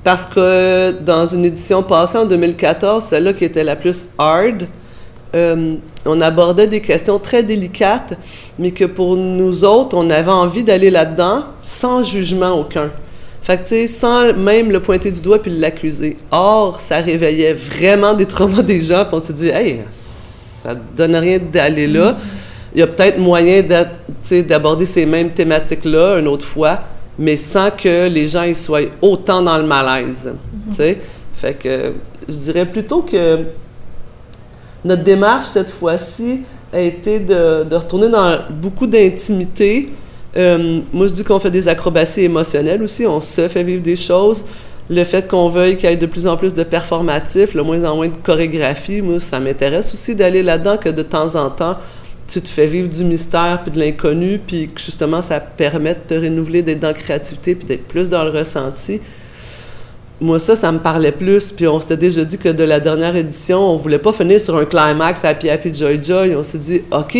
parce 0.04 0.26
que 0.26 0.92
dans 0.92 1.26
une 1.26 1.46
édition 1.46 1.84
passée, 1.84 2.18
en 2.18 2.26
2014, 2.26 3.06
celle-là 3.06 3.34
qui 3.34 3.46
était 3.46 3.64
la 3.64 3.78
plus 3.78 4.08
hard, 4.18 4.68
euh, 5.34 5.76
on 6.06 6.20
abordait 6.20 6.68
des 6.68 6.82
questions 6.82 7.20
très 7.20 7.44
délicates, 7.44 8.18
mais 8.60 8.72
que 8.72 8.84
pour 8.84 9.16
nous 9.16 9.64
autres, 9.64 9.96
on 9.96 10.10
avait 10.10 10.32
envie 10.32 10.64
d'aller 10.64 10.92
là-dedans 10.92 11.46
sans 11.64 12.04
jugement 12.04 12.60
aucun. 12.60 12.90
Fait 13.42 13.58
que, 13.58 13.64
tu 13.64 13.70
sais, 13.70 13.88
sans 13.88 14.34
même 14.34 14.72
le 14.72 14.80
pointer 14.80 15.12
du 15.12 15.20
doigt 15.22 15.42
puis 15.42 15.52
l'accuser. 15.52 16.16
Or, 16.30 16.80
ça 16.80 16.98
réveillait 16.98 17.54
vraiment 17.54 18.14
des 18.14 18.28
traumas 18.28 18.62
des 18.62 18.82
gens, 18.82 19.04
puis 19.06 19.16
on 19.16 19.20
s'est 19.20 19.34
dit, 19.34 19.50
hey, 19.50 19.80
ça 19.90 20.76
donne 20.96 21.16
rien 21.16 21.40
d'aller 21.40 21.88
là. 21.88 22.18
Il 22.74 22.80
y 22.80 22.84
a 22.84 22.88
peut-être 22.88 23.18
moyen 23.18 23.64
d'aborder 24.44 24.86
ces 24.86 25.06
mêmes 25.06 25.32
thématiques-là 25.32 26.20
une 26.20 26.28
autre 26.28 26.46
fois, 26.46 26.82
mais 27.18 27.36
sans 27.36 27.72
que 27.72 28.08
les 28.08 28.28
gens 28.28 28.44
ils 28.44 28.56
soient 28.56 28.82
autant 29.02 29.42
dans 29.42 29.58
le 29.58 29.66
malaise. 29.66 30.32
tu 30.70 30.76
sais. 30.76 31.00
Fait 31.36 31.56
que 31.56 31.94
je 32.30 32.36
dirais 32.36 32.66
plutôt 32.66 33.02
que 33.02 33.40
notre 34.86 35.04
démarche 35.04 35.46
cette 35.46 35.70
fois-ci 35.70 36.42
a 36.72 36.80
été 36.80 37.20
de 37.20 37.76
retourner 37.76 38.10
dans 38.10 38.38
beaucoup 38.52 38.88
d'intimité. 38.88 39.90
Euh, 40.38 40.80
moi, 40.94 41.08
je 41.08 41.14
dis 41.14 41.24
qu'on 41.24 41.40
fait 41.40 41.52
des 41.52 41.68
acrobaties 41.68 42.22
émotionnelles 42.22 42.82
aussi. 42.82 43.06
On 43.06 43.20
se 43.20 43.48
fait 43.48 43.64
vivre 43.64 43.82
des 43.82 43.96
choses. 43.96 44.46
Le 44.90 45.04
fait 45.04 45.28
qu'on 45.28 45.48
veuille 45.48 45.76
qu'il 45.76 45.90
y 45.90 45.94
ait 45.94 45.98
de 45.98 46.06
plus 46.06 46.28
en 46.28 46.38
plus 46.38 46.54
de 46.54 46.64
performatifs, 46.64 47.54
le 47.54 47.64
moins 47.64 47.84
en 47.84 47.96
moins 47.96 48.08
de 48.08 48.18
chorégraphie, 48.24 49.02
moi, 49.02 49.20
ça 49.20 49.40
m'intéresse 49.40 49.94
aussi 49.94 50.16
d'aller 50.16 50.44
là-dedans, 50.44 50.78
que 50.78 50.90
de 50.90 51.04
temps 51.04 51.36
en 51.36 51.50
temps, 51.50 51.78
tu 52.28 52.42
te 52.42 52.50
fais 52.50 52.66
vivre 52.66 52.88
du 52.88 53.04
mystère 53.04 53.62
puis 53.64 53.72
de 53.72 53.80
l'inconnu, 53.80 54.40
puis 54.46 54.70
que 54.74 54.82
justement, 54.82 55.22
ça 55.22 55.40
permet 55.40 55.94
de 55.94 56.00
te 56.08 56.14
renouveler, 56.14 56.62
d'être 56.62 56.80
dans 56.80 56.90
la 56.90 56.94
créativité 56.94 57.56
puis 57.56 57.66
d'être 57.66 57.88
plus 57.88 58.10
dans 58.10 58.24
le 58.24 58.32
ressenti. 58.32 59.00
Moi, 60.20 60.40
ça, 60.40 60.56
ça 60.56 60.72
me 60.72 60.80
parlait 60.80 61.12
plus. 61.12 61.52
Puis 61.52 61.68
on 61.68 61.80
s'était 61.80 61.98
déjà 61.98 62.24
dit 62.24 62.38
que 62.38 62.50
de 62.50 62.64
la 62.64 62.80
dernière 62.80 63.16
édition, 63.16 63.60
on 63.60 63.76
voulait 63.76 64.00
pas 64.00 64.12
finir 64.12 64.40
sur 64.40 64.56
un 64.58 64.66
climax 64.66 65.26
Happy 65.26 65.50
Happy 65.50 65.74
Joy 65.74 66.00
Joy. 66.04 66.36
On 66.36 66.44
s'est 66.44 66.60
dit, 66.60 66.82
OK, 66.92 67.18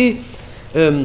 euh, 0.76 1.04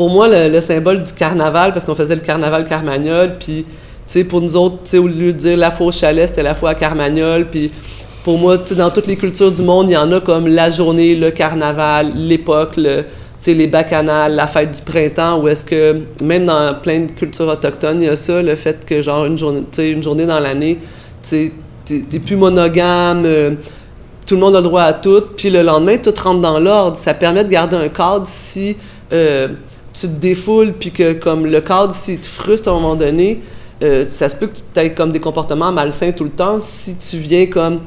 pour 0.00 0.08
moi, 0.08 0.28
le, 0.28 0.48
le 0.48 0.62
symbole 0.62 1.02
du 1.02 1.12
carnaval, 1.12 1.74
parce 1.74 1.84
qu'on 1.84 1.94
faisait 1.94 2.14
le 2.14 2.22
carnaval 2.22 2.64
Carmagnol, 2.64 3.34
puis, 3.38 3.66
tu 3.66 3.70
sais, 4.06 4.24
pour 4.24 4.40
nous 4.40 4.56
autres, 4.56 4.96
au 4.96 5.06
lieu 5.06 5.34
de 5.34 5.36
dire 5.36 5.58
la 5.58 5.70
fois 5.70 5.88
au 5.88 5.92
chalet, 5.92 6.26
c'était 6.26 6.42
la 6.42 6.54
fois 6.54 6.70
à 6.70 6.74
Carmagnol, 6.74 7.48
puis 7.50 7.70
pour 8.24 8.38
moi, 8.38 8.56
dans 8.56 8.88
toutes 8.88 9.08
les 9.08 9.16
cultures 9.16 9.52
du 9.52 9.60
monde, 9.60 9.90
il 9.90 9.92
y 9.92 9.96
en 9.98 10.10
a 10.10 10.20
comme 10.20 10.48
la 10.48 10.70
journée, 10.70 11.14
le 11.14 11.30
carnaval, 11.30 12.12
l'époque, 12.16 12.78
le, 12.78 13.04
les 13.46 13.66
bacchanales, 13.66 14.34
la 14.34 14.46
fête 14.46 14.70
du 14.70 14.80
printemps, 14.80 15.38
où 15.38 15.48
est-ce 15.48 15.66
que, 15.66 16.00
même 16.22 16.46
dans 16.46 16.72
plein 16.80 17.00
de 17.00 17.10
cultures 17.10 17.48
autochtones, 17.48 18.00
il 18.00 18.06
y 18.06 18.08
a 18.08 18.16
ça, 18.16 18.40
le 18.40 18.54
fait 18.54 18.82
que, 18.86 19.02
genre, 19.02 19.26
une 19.26 19.36
journée, 19.36 19.64
une 19.76 20.02
journée 20.02 20.24
dans 20.24 20.40
l'année, 20.40 20.78
tu 21.22 21.52
t'es 21.84 22.18
plus 22.20 22.36
monogame, 22.36 23.24
euh, 23.26 23.50
tout 24.26 24.36
le 24.36 24.40
monde 24.40 24.56
a 24.56 24.60
le 24.60 24.64
droit 24.64 24.84
à 24.84 24.94
tout, 24.94 25.24
puis 25.36 25.50
le 25.50 25.60
lendemain, 25.60 25.98
tout 25.98 26.14
rentre 26.24 26.40
dans 26.40 26.58
l'ordre. 26.58 26.96
Ça 26.96 27.12
permet 27.12 27.44
de 27.44 27.50
garder 27.50 27.76
un 27.76 27.88
cadre 27.88 28.24
si 28.24 28.76
euh, 29.12 29.48
tu 29.92 30.06
te 30.06 30.12
défoules, 30.12 30.72
puis 30.72 30.90
que 30.90 31.12
comme 31.14 31.46
le 31.46 31.60
cadre, 31.60 31.92
s'il 31.92 32.18
te 32.18 32.26
frustre 32.26 32.68
à 32.68 32.72
un 32.72 32.74
moment 32.74 32.96
donné, 32.96 33.40
euh, 33.82 34.04
ça 34.10 34.28
se 34.28 34.36
peut 34.36 34.46
que 34.46 34.58
tu 34.74 34.80
aies 34.80 34.92
comme 34.92 35.12
des 35.12 35.20
comportements 35.20 35.72
malsains 35.72 36.12
tout 36.12 36.24
le 36.24 36.30
temps. 36.30 36.58
Si 36.60 36.96
tu 36.96 37.16
viens 37.16 37.46
comme 37.46 37.80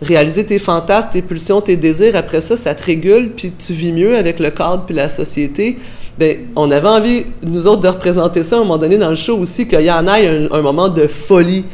réaliser 0.00 0.46
tes 0.46 0.58
fantasmes, 0.58 1.10
tes 1.12 1.22
pulsions, 1.22 1.60
tes 1.60 1.76
désirs, 1.76 2.16
après 2.16 2.40
ça, 2.40 2.56
ça 2.56 2.74
te 2.74 2.84
régule, 2.84 3.30
puis 3.30 3.52
tu 3.52 3.72
vis 3.72 3.92
mieux 3.92 4.16
avec 4.16 4.38
le 4.38 4.50
cadre 4.50 4.84
puis 4.86 4.94
la 4.94 5.08
société. 5.08 5.76
Bien, 6.18 6.34
on 6.56 6.70
avait 6.70 6.88
envie, 6.88 7.26
nous 7.42 7.66
autres, 7.66 7.82
de 7.82 7.88
représenter 7.88 8.42
ça 8.42 8.56
à 8.56 8.58
un 8.58 8.62
moment 8.62 8.78
donné 8.78 8.98
dans 8.98 9.10
le 9.10 9.14
show 9.14 9.36
aussi, 9.36 9.66
qu'il 9.66 9.82
y 9.82 9.90
en 9.90 10.06
ait 10.06 10.26
un, 10.26 10.52
un 10.52 10.62
moment 10.62 10.88
de 10.88 11.06
folie 11.06 11.64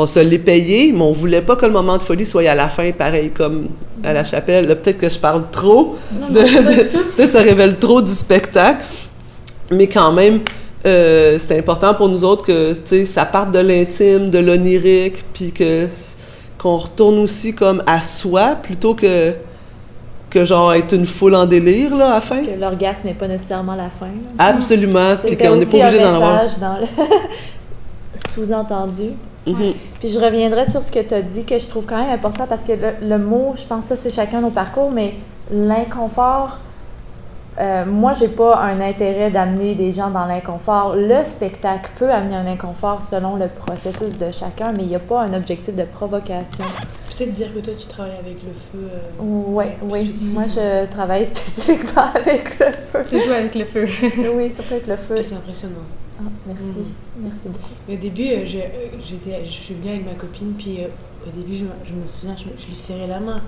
on 0.00 0.06
se 0.06 0.20
l'est 0.20 0.38
payé, 0.38 0.92
mais 0.92 1.02
on 1.02 1.10
voulait 1.10 1.42
pas 1.42 1.56
que 1.56 1.66
le 1.66 1.72
moment 1.72 1.98
de 1.98 2.04
folie 2.04 2.24
soit 2.24 2.48
à 2.48 2.54
la 2.54 2.68
fin, 2.68 2.92
pareil 2.92 3.30
comme 3.30 3.66
à 4.04 4.12
la 4.12 4.22
chapelle. 4.22 4.68
Peut-être 4.68 4.98
que 4.98 5.08
je 5.08 5.18
parle 5.18 5.42
trop, 5.50 5.96
peut-être 6.32 7.32
ça 7.32 7.40
révèle 7.40 7.78
trop 7.80 8.00
du 8.00 8.12
spectacle, 8.12 8.84
mais 9.70 9.86
quand 9.86 10.12
même, 10.12 10.40
euh, 10.86 11.38
c'est 11.38 11.58
important 11.58 11.94
pour 11.94 12.08
nous 12.08 12.24
autres 12.24 12.44
que 12.44 13.04
ça 13.04 13.24
parte 13.24 13.50
de 13.52 13.58
l'intime, 13.58 14.30
de 14.30 14.38
l'onirique, 14.38 15.24
puis 15.32 15.52
que 15.52 15.86
qu'on 16.58 16.76
retourne 16.76 17.18
aussi 17.18 17.54
comme 17.54 17.82
à 17.86 18.00
soi 18.00 18.56
plutôt 18.60 18.94
que 18.94 19.34
que 20.30 20.44
genre 20.44 20.74
être 20.74 20.92
une 20.92 21.06
foule 21.06 21.34
en 21.34 21.46
délire 21.46 21.96
là 21.96 22.10
à 22.10 22.14
la 22.14 22.20
fin. 22.20 22.42
Que 22.42 22.60
l'orgasme 22.60 23.06
n'est 23.06 23.14
pas 23.14 23.28
nécessairement 23.28 23.74
la 23.74 23.88
fin. 23.88 24.10
Absolument, 24.38 25.16
puis 25.24 25.36
qu'on 25.36 25.56
n'est 25.56 25.66
pas 25.66 25.78
obligé 25.78 26.00
d'en 26.00 26.14
avoir. 26.16 26.58
dans 26.60 26.78
le 26.78 26.86
sous-entendu. 28.34 29.10
Mhm. 29.46 29.72
Puis 29.98 30.08
je 30.10 30.18
reviendrai 30.18 30.68
sur 30.70 30.82
ce 30.82 30.92
que 30.92 31.00
tu 31.00 31.14
as 31.14 31.22
dit, 31.22 31.44
que 31.44 31.58
je 31.58 31.66
trouve 31.66 31.86
quand 31.86 31.96
même 31.96 32.12
important, 32.12 32.46
parce 32.46 32.62
que 32.62 32.72
le, 33.00 33.18
mot, 33.18 33.54
je 33.56 33.64
pense 33.64 33.84
que 33.84 33.88
ça, 33.88 33.96
c'est 33.96 34.10
chacun 34.10 34.40
nos 34.40 34.50
parcours, 34.50 34.90
mais 34.90 35.14
l'inconfort, 35.50 36.58
euh, 37.60 37.84
moi, 37.84 38.12
j'ai 38.12 38.28
pas 38.28 38.60
un 38.60 38.80
intérêt 38.80 39.30
d'amener 39.30 39.74
des 39.74 39.92
gens 39.92 40.10
dans 40.10 40.26
l'inconfort. 40.26 40.94
Le 40.94 41.24
spectacle 41.24 41.90
peut 41.98 42.10
amener 42.10 42.36
un 42.36 42.46
inconfort 42.46 43.02
selon 43.02 43.36
le 43.36 43.48
processus 43.48 44.16
de 44.16 44.30
chacun, 44.30 44.72
mais 44.72 44.84
il 44.84 44.88
n'y 44.88 44.96
a 44.96 45.00
pas 45.00 45.22
un 45.22 45.34
objectif 45.34 45.74
de 45.74 45.84
provocation. 45.84 46.64
Peut-être 47.16 47.32
dire 47.32 47.52
que 47.52 47.58
toi, 47.60 47.74
tu 47.76 47.86
travailles 47.86 48.18
avec 48.18 48.38
le 48.42 48.52
feu. 48.52 48.90
Euh, 48.94 49.20
oui, 49.20 49.64
oui. 49.82 50.14
Moi, 50.32 50.44
je 50.46 50.86
travaille 50.86 51.26
spécifiquement 51.34 52.06
avec 52.14 52.58
le 52.60 52.66
feu. 52.66 53.04
Tu 53.08 53.20
joues 53.20 53.32
avec 53.32 53.54
le 53.54 53.64
feu. 53.64 53.88
oui, 54.36 54.52
surtout 54.52 54.74
avec 54.74 54.86
le 54.86 54.96
feu. 54.96 55.16
C'est 55.20 55.34
impressionnant. 55.34 55.84
Ah, 56.20 56.24
merci, 56.46 56.62
mm. 56.62 57.22
merci 57.22 57.48
beaucoup. 57.48 57.70
Au 57.88 57.96
début, 57.96 58.26
euh, 58.26 58.44
euh, 58.44 58.98
j'étais, 59.04 59.44
je 59.44 59.50
suis 59.50 59.74
venue 59.74 59.90
avec 59.90 60.04
ma 60.04 60.14
copine, 60.14 60.52
puis 60.58 60.78
euh, 60.80 60.88
au 61.26 61.30
début, 61.30 61.58
je, 61.58 61.94
me 61.94 62.06
souviens, 62.06 62.34
je, 62.36 62.66
lui 62.66 62.74
serrais 62.74 63.06
la 63.06 63.20
main. 63.20 63.40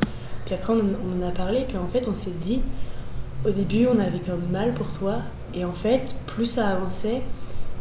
Puis 0.44 0.54
après, 0.54 0.74
on, 0.74 0.76
en 0.78 1.28
a 1.28 1.32
parlé, 1.32 1.64
puis 1.66 1.76
en 1.76 1.88
fait, 1.88 2.06
on 2.08 2.14
s'est 2.14 2.30
dit, 2.30 2.60
au 3.44 3.50
début, 3.50 3.86
on 3.86 3.98
avait 3.98 4.20
comme 4.20 4.42
mal 4.50 4.72
pour 4.74 4.88
toi, 4.92 5.16
et 5.54 5.64
en 5.64 5.72
fait, 5.72 6.14
plus 6.26 6.46
ça 6.46 6.68
avançait, 6.68 7.22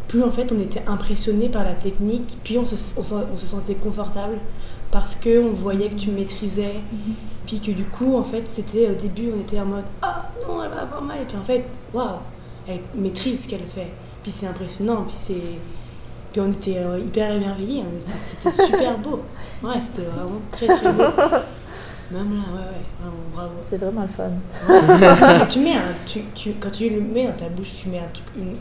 plus 0.08 0.24
en 0.24 0.32
fait, 0.32 0.51
on 0.51 0.60
était 0.60 0.84
impressionné 0.88 1.50
par 1.50 1.63
la 1.63 1.74
technique, 1.74 2.38
puis 2.44 2.58
on 2.58 2.66
se, 2.66 2.75
on, 2.98 3.04
se 3.04 3.48
sentait 3.48 3.75
confortable 3.75 4.38
parce 4.92 5.13
que 5.13 5.44
on 5.44 5.54
voyait 5.54 5.89
que 5.89 5.96
tu 5.96 6.10
maîtrisais, 6.10 6.74
mm-hmm. 6.74 7.46
puis 7.46 7.60
que 7.60 7.72
du 7.72 7.86
coup, 7.86 8.16
en 8.18 8.24
fait, 8.24 8.44
c'était 8.48 8.89
au 8.89 8.96
début, 8.96 9.32
on 9.36 9.42
était 9.42 9.60
en 9.60 9.66
mode, 9.66 9.84
ah 10.01 10.30
non, 10.48 10.63
elle 10.63 10.72
va 10.72 10.82
avoir 10.82 11.01
mal, 11.04 11.22
et 11.22 11.25
puis 11.25 11.38
en 11.38 11.44
fait, 11.44 11.66
waouh, 11.94 12.18
elle 12.68 12.82
maîtrise 12.96 13.44
ce 13.44 13.48
qu'elle 13.48 13.68
fait. 13.68 13.92
Puis 14.24 14.32
c'est 14.32 14.48
impressionnant. 14.48 15.06
Puis 15.08 15.16
c'est. 15.18 15.42
Puis 16.32 16.42
on 16.42 16.51
était 16.51 16.78
euh, 16.78 17.00
hyper 17.00 17.32
émerveillés. 17.32 17.84
C'était 17.98 18.51
super 18.51 18.98
beau. 19.00 19.22
Ouais, 19.63 19.82
c'était 19.82 20.04
vraiment 20.04 20.42
très 20.51 20.68
très 20.68 20.92
beau. 20.94 21.04
Même 22.12 22.36
là, 22.36 22.42
ouais, 22.54 22.60
ouais, 22.60 22.86
vraiment 23.00 23.24
bravo. 23.34 23.51
C'est 23.70 23.78
vraiment 23.78 24.01
le 24.01 24.08
fun. 24.08 25.46
tu 25.48 25.60
mets 25.60 25.75
un, 25.75 25.94
tu, 26.06 26.22
tu, 26.34 26.54
quand 26.60 26.72
tu 26.72 26.89
le 26.89 27.01
mets 27.01 27.25
dans 27.25 27.34
ta 27.34 27.50
bouche, 27.50 27.74
tu 27.82 27.89
mets 27.89 28.00
un 28.00 28.10
truc. 28.12 28.25
Une, 28.36 28.56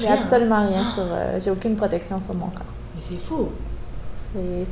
J'ai 0.00 0.08
absolument 0.08 0.66
rien 0.66 0.84
sur. 0.84 1.04
Euh, 1.04 1.38
j'ai 1.42 1.50
aucune 1.50 1.76
protection 1.76 2.20
sur 2.20 2.34
mon 2.34 2.46
corps. 2.46 2.66
Mais 2.96 3.02
c'est 3.02 3.20
fou. 3.20 3.50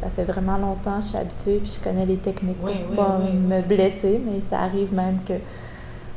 Ça 0.00 0.08
fait 0.16 0.24
vraiment 0.24 0.58
longtemps, 0.58 1.00
je 1.04 1.10
suis 1.10 1.16
habituée, 1.16 1.60
puis 1.62 1.72
je 1.78 1.84
connais 1.84 2.04
les 2.04 2.16
techniques 2.16 2.58
pour 2.58 2.68
ne 2.68 2.96
pas 2.96 3.20
me 3.32 3.62
blesser, 3.62 4.20
mais 4.24 4.40
ça 4.40 4.62
arrive 4.62 4.92
même 4.92 5.18
que 5.26 5.34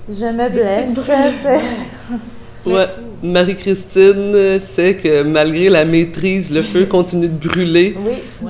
je 0.10 0.26
me 0.26 0.50
blesse. 0.50 0.90
Ouais. 2.66 2.88
Marie-Christine 3.22 4.60
sait 4.60 4.96
que 4.96 5.22
malgré 5.22 5.70
la 5.70 5.86
maîtrise, 5.86 6.50
le 6.50 6.62
feu 6.62 6.86
continue 6.90 7.28
de 7.28 7.48
brûler. 7.48 7.96
Oui. 8.00 8.50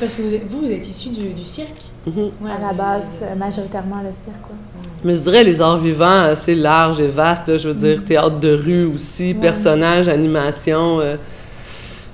Parce 0.00 0.14
que 0.14 0.22
vous 0.22 0.34
êtes, 0.34 0.46
vous, 0.48 0.70
êtes 0.70 0.88
issu 0.88 1.08
du, 1.08 1.44
cirque? 1.44 1.82
Mhm. 2.06 2.30
à 2.46 2.60
la 2.60 2.72
base, 2.72 3.24
majoritairement 3.36 4.00
le 4.02 4.12
cirque. 4.12 4.36
Mais 5.04 5.16
je 5.16 5.20
dirais 5.22 5.44
les 5.44 5.60
arts 5.60 5.78
vivants 5.78 6.22
assez 6.22 6.54
larges 6.54 7.00
et 7.00 7.08
vastes. 7.08 7.56
je 7.56 7.68
veux 7.68 7.74
dire, 7.74 7.98
mhm. 7.98 8.04
théâtre 8.04 8.38
de 8.38 8.54
rue 8.54 8.86
aussi, 8.86 9.34
personnages, 9.34 10.08
animation. 10.08 11.00
Euh, 11.00 11.16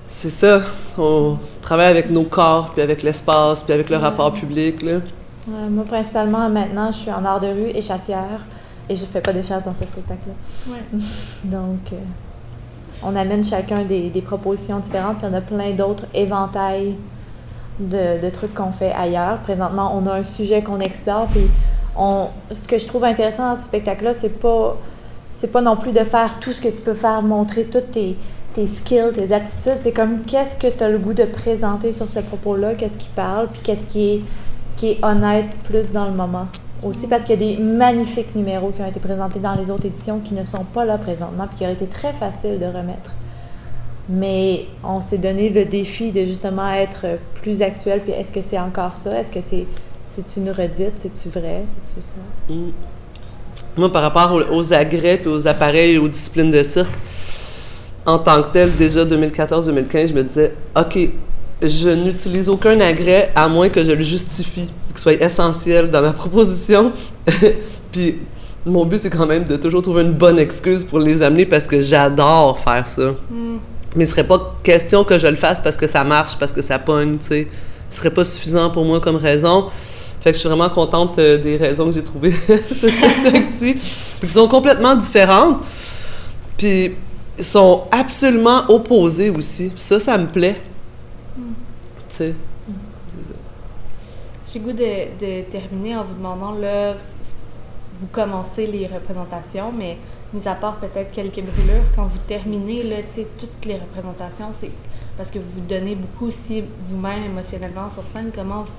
c'est 0.09 0.31
ça. 0.31 0.63
On 0.99 1.37
travaille 1.61 1.89
avec 1.89 2.11
nos 2.11 2.25
corps, 2.25 2.71
puis 2.71 2.83
avec 2.83 3.03
l'espace, 3.03 3.63
puis 3.63 3.73
avec 3.73 3.91
le 3.91 3.97
rapport 3.97 4.33
public. 4.33 4.83
Là. 4.83 4.99
moi, 5.47 5.85
principalement, 5.85 6.49
maintenant, 6.49 6.91
je 6.93 6.99
suis 6.99 7.11
en 7.11 7.25
art 7.25 7.41
de 7.41 7.49
rue 7.49 7.71
et 7.75 7.83
chassière. 7.83 8.41
Et 8.89 8.97
je 8.97 9.05
fais 9.05 9.21
pas 9.21 9.33
de 9.33 9.43
chasse 9.43 9.65
dans 9.65 9.75
ce 9.79 9.87
spectacle-là. 9.87 10.77
Donc, 11.45 11.93
euh, 11.93 11.97
on 13.03 13.17
amène 13.17 13.45
chacun 13.45 13.85
des, 13.85 14.11
propositions 14.25 14.79
différentes, 14.79 15.19
puis 15.19 15.27
on 15.31 15.35
a 15.35 15.41
plein 15.41 15.71
d'autres 15.73 16.05
éventails 16.15 16.95
de, 17.81 18.31
trucs 18.31 18.55
qu'on 18.55 18.73
fait 18.73 18.93
ailleurs. 18.93 19.39
Présentement, 19.39 19.93
on 19.95 20.07
a 20.07 20.15
un 20.15 20.25
sujet 20.25 20.63
qu'on 20.63 20.81
explore, 20.81 21.27
puis 21.27 21.49
on, 21.97 22.29
ce 22.53 22.67
que 22.67 22.79
je 22.79 22.87
trouve 22.87 23.05
intéressant 23.05 23.51
dans 23.51 23.57
ce 23.57 23.65
spectacle-là, 23.65 24.15
c'est 24.15 24.41
pas 24.41 24.77
c'est 25.33 25.51
pas 25.51 25.61
non 25.61 25.75
plus 25.75 25.91
de 25.91 26.05
faire 26.05 26.39
tout 26.39 26.53
ce 26.53 26.61
que 26.61 26.69
tu 26.69 26.81
peux 26.83 26.95
faire, 26.95 27.21
montrer 27.21 27.65
toutes 27.65 27.91
tes, 27.91 28.17
tes 28.55 28.69
skills, 28.69 29.13
tes 29.17 29.35
aptitudes. 29.35 29.79
C'est 29.81 29.91
comme 29.91 30.21
qu'est-ce 30.21 30.57
que 30.57 30.69
tu 30.69 30.85
as 30.85 30.89
le 30.89 30.99
goût 30.99 31.15
de 31.15 31.25
présenter 31.25 31.93
sur 31.93 32.09
ce 32.09 32.21
propos-là, 32.21 32.75
qu'est-ce 32.75 32.97
qui 32.97 33.09
parle, 33.09 33.49
puis 33.49 33.61
qu'est-ce 33.61 33.87
qui 33.87 34.09
est, 34.09 34.21
qui 34.77 34.91
est 34.91 35.05
honnête 35.05 35.47
plus 35.65 35.91
dans 35.91 36.05
le 36.05 36.13
moment. 36.13 36.47
Aussi? 36.85 37.09
Parce 37.09 37.25
qu'il 37.25 37.41
y 37.41 37.45
a 37.45 37.57
des 37.57 37.61
magnifiques 37.61 38.37
numéros 38.37 38.71
qui 38.71 38.83
ont 38.83 38.87
été 38.87 39.01
présentés 39.01 39.41
dans 39.41 39.55
les 39.55 39.69
autres 39.69 39.87
éditions 39.87 40.21
qui 40.21 40.35
ne 40.35 40.45
sont 40.45 40.65
pas 40.65 40.85
là 40.85 40.97
présentement, 40.97 41.49
puis 41.49 41.59
qui 41.59 41.65
auraient 41.65 41.73
été 41.73 41.87
très 41.87 42.13
faciles 42.13 42.61
de 42.61 42.67
remettre. 42.67 43.11
Mais 44.09 44.67
on 44.83 45.01
s'est 45.01 45.19
donné 45.19 45.49
le 45.49 45.65
défi 45.65 46.11
de 46.11 46.25
justement 46.25 46.73
être 46.73 47.07
plus 47.41 47.63
actuel, 47.63 48.01
puis 48.01 48.13
est-ce 48.13 48.33
que 48.33 48.43
c'est 48.43 48.59
encore 48.59 48.97
ça? 48.97 49.19
Est-ce 49.19 49.31
que 49.31 49.41
c'est 49.41 49.67
c'est 50.03 50.37
une 50.37 50.51
redite? 50.51 50.93
C'est-tu 50.97 51.29
vrai? 51.29 51.63
C'est-tu 51.67 52.05
ça? 52.05 52.53
Mm. 52.53 52.73
Moi, 53.77 53.91
par 53.91 54.03
rapport 54.03 54.39
aux, 54.51 54.73
agrès, 54.73 55.17
puis 55.17 55.29
aux 55.29 55.47
appareils, 55.47 55.97
aux 55.97 56.09
disciplines 56.09 56.51
de 56.51 56.63
cirque, 56.63 56.93
en 58.05 58.19
tant 58.19 58.43
que 58.43 58.53
tel, 58.53 58.77
déjà 58.77 59.05
2014-2015, 59.05 60.09
je 60.09 60.13
me 60.13 60.25
disais, 60.25 60.55
OK, 60.77 60.99
je 61.63 61.89
n'utilise 61.91 62.49
aucun 62.49 62.79
agrès 62.81 63.31
à 63.35 63.49
moins 63.49 63.69
que 63.69 63.83
je 63.83 63.93
le 63.93 64.03
justifie 64.03 64.69
qui 64.93 65.01
soit 65.01 65.23
essentiel 65.23 65.89
dans 65.89 66.03
ma 66.03 66.13
proposition. 66.13 66.93
Puis 67.93 68.19
mon 68.67 68.85
but, 68.85 68.99
c'est 68.99 69.11
quand 69.11 69.27
même 69.27 69.45
de 69.45 69.57
toujours 69.57 69.83
trouver 69.83 70.03
une 70.03 70.13
bonne 70.13 70.39
excuse 70.39 70.85
pour 70.85 70.99
les 70.99 71.23
amener 71.23 71.47
parce 71.47 71.67
que 71.67 71.81
j'adore 71.81 72.59
faire 72.59 72.87
ça. 72.87 73.15
Mm. 73.31 73.57
Mais 73.95 74.05
ce 74.05 74.13
serait 74.13 74.27
pas 74.27 74.55
question 74.63 75.05
que 75.05 75.19
je 75.19 75.27
le 75.27 75.37
fasse 75.37 75.61
parce 75.61 75.77
que 75.77 75.87
ça 75.87 76.05
marche, 76.05 76.37
parce 76.39 76.53
que 76.53 76.63
ça 76.63 76.79
pogne, 76.79 77.19
tu 77.19 77.29
sais. 77.29 77.49
Ce 77.91 77.99
serait 77.99 78.11
pas 78.11 78.25
suffisant 78.25 78.71
pour 78.71 78.85
moi 78.85 79.01
comme 79.01 79.17
raison. 79.17 79.67
Fait 80.23 80.31
que 80.31 80.37
je 80.37 80.41
suis 80.41 80.49
vraiment 80.49 80.71
contente 80.71 81.19
euh, 81.19 81.37
des 81.37 81.57
raisons 81.57 81.87
que 81.87 81.93
j'ai 81.93 82.05
trouvées 82.05 82.33
ce 82.49 82.89
spectacle-ci. 82.89 83.75
Puis 84.19 84.29
qui 84.29 84.33
sont 84.33 84.49
complètement 84.49 84.95
différentes. 84.95 85.59
Puis 86.57 86.93
sont 87.41 87.85
absolument 87.91 88.65
opposées 88.69 89.31
aussi. 89.31 89.73
Ça, 89.77 89.99
ça 89.99 90.17
me 90.17 90.27
plaît. 90.27 90.61
Mm. 91.37 91.43
Tu 92.09 92.17
sais. 92.17 92.35
J'ai 94.53 94.61
goût 94.61 94.73
de, 94.73 95.43
terminer 95.51 95.97
en 95.97 96.03
vous 96.03 96.15
demandant, 96.15 96.53
là, 96.53 96.95
vous 98.03 98.09
commencez 98.11 98.67
les 98.67 98.89
représentations, 98.89 99.71
mais 99.77 99.97
mis 100.35 100.47
à 100.49 100.55
part 100.55 100.77
peut-être 100.77 101.13
quelques 101.13 101.43
brûlures, 101.51 101.87
quand 101.95 102.03
vous 102.05 102.19
terminez, 102.27 102.83
là, 102.83 102.97
toutes 103.39 103.65
les 103.65 103.75
représentations, 103.75 104.51
c'est 104.61 104.73
parce 105.17 105.31
que 105.31 105.39
vous 105.39 105.61
vous 105.61 105.67
donnez 105.69 105.95
beaucoup 105.95 106.27
aussi 106.27 106.65
vous-même 106.89 107.25
émotionnellement 107.27 107.89
sur 107.95 108.05
scène. 108.13 108.31
Comment 108.35 108.63
vous, 108.63 108.73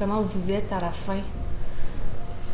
comment 0.00 0.22
vous 0.22 0.52
êtes 0.52 0.72
à 0.72 0.80
la 0.80 0.90
fin? 0.90 1.20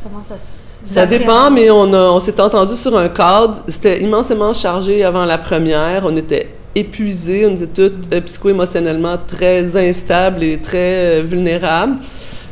Comment 0.02 0.22
ça 0.28 0.34
se... 0.34 0.92
Ça 0.92 1.06
dépend, 1.06 1.50
mais 1.50 1.70
on, 1.70 1.90
on 1.94 2.20
s'est 2.20 2.38
entendu 2.38 2.76
sur 2.76 2.94
un 2.98 3.08
cadre. 3.08 3.62
C'était 3.66 4.02
immensément 4.02 4.52
chargé 4.52 5.02
avant 5.02 5.24
la 5.24 5.38
première. 5.38 6.04
On 6.04 6.14
était 6.14 6.50
épuisés, 6.74 7.46
on 7.46 7.54
était 7.54 7.88
tous 7.88 7.92
euh, 8.12 8.20
psycho-émotionnellement 8.20 9.16
très 9.26 9.76
instables 9.88 10.42
et 10.42 10.60
très 10.60 11.20
euh, 11.20 11.22
vulnérables. 11.24 11.96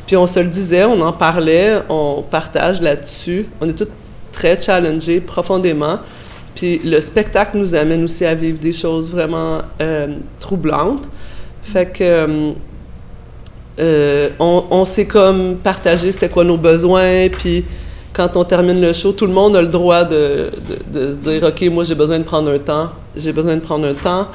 Puis 0.07 0.17
on 0.17 0.27
se 0.27 0.41
le 0.41 0.47
disait, 0.47 0.85
on 0.85 1.01
en 1.01 1.13
parlait, 1.13 1.79
on 1.89 2.23
partage 2.23 2.81
là-dessus. 2.81 3.47
On 3.61 3.69
est 3.69 3.73
tous 3.73 3.89
très 4.33 4.61
challengés 4.61 5.21
profondément. 5.21 5.99
Puis 6.55 6.79
le 6.85 7.01
spectacle 7.01 7.57
nous 7.57 7.75
amène 7.75 8.05
aussi 8.05 8.25
à 8.25 8.35
vivre 8.35 8.59
des 8.59 8.73
choses 8.73 9.11
vraiment 9.11 9.63
euh, 9.81 10.09
troublantes. 10.39 11.05
Fait 11.63 11.87
que 11.87 12.05
euh, 12.05 12.53
euh, 13.81 14.29
on, 14.39 14.85
s'est 14.85 15.07
comme 15.07 15.57
partagé 15.57 16.13
c'était 16.13 16.29
quoi 16.29 16.45
nos 16.45 16.57
besoins, 16.57 17.29
puis 17.29 17.65
quand 18.13 18.37
on 18.37 18.45
termine 18.45 18.81
le 18.81 18.93
show, 18.93 19.11
tout 19.11 19.27
le 19.27 19.33
monde 19.33 19.57
a 19.57 19.63
le 19.63 19.67
droit 19.69 20.05
de, 20.05 20.53
se 20.93 21.17
dire 21.17 21.43
OK, 21.43 21.63
moi 21.73 21.83
j'ai 21.83 21.97
besoin 21.97 22.21
de 22.21 22.25
prendre 22.25 22.53
un 22.53 22.59
temps, 22.59 22.91
j'ai 23.17 23.33
besoin 23.33 23.57
de 23.57 23.61
prendre 23.61 23.89
un 23.89 23.95
temps. 23.95 24.29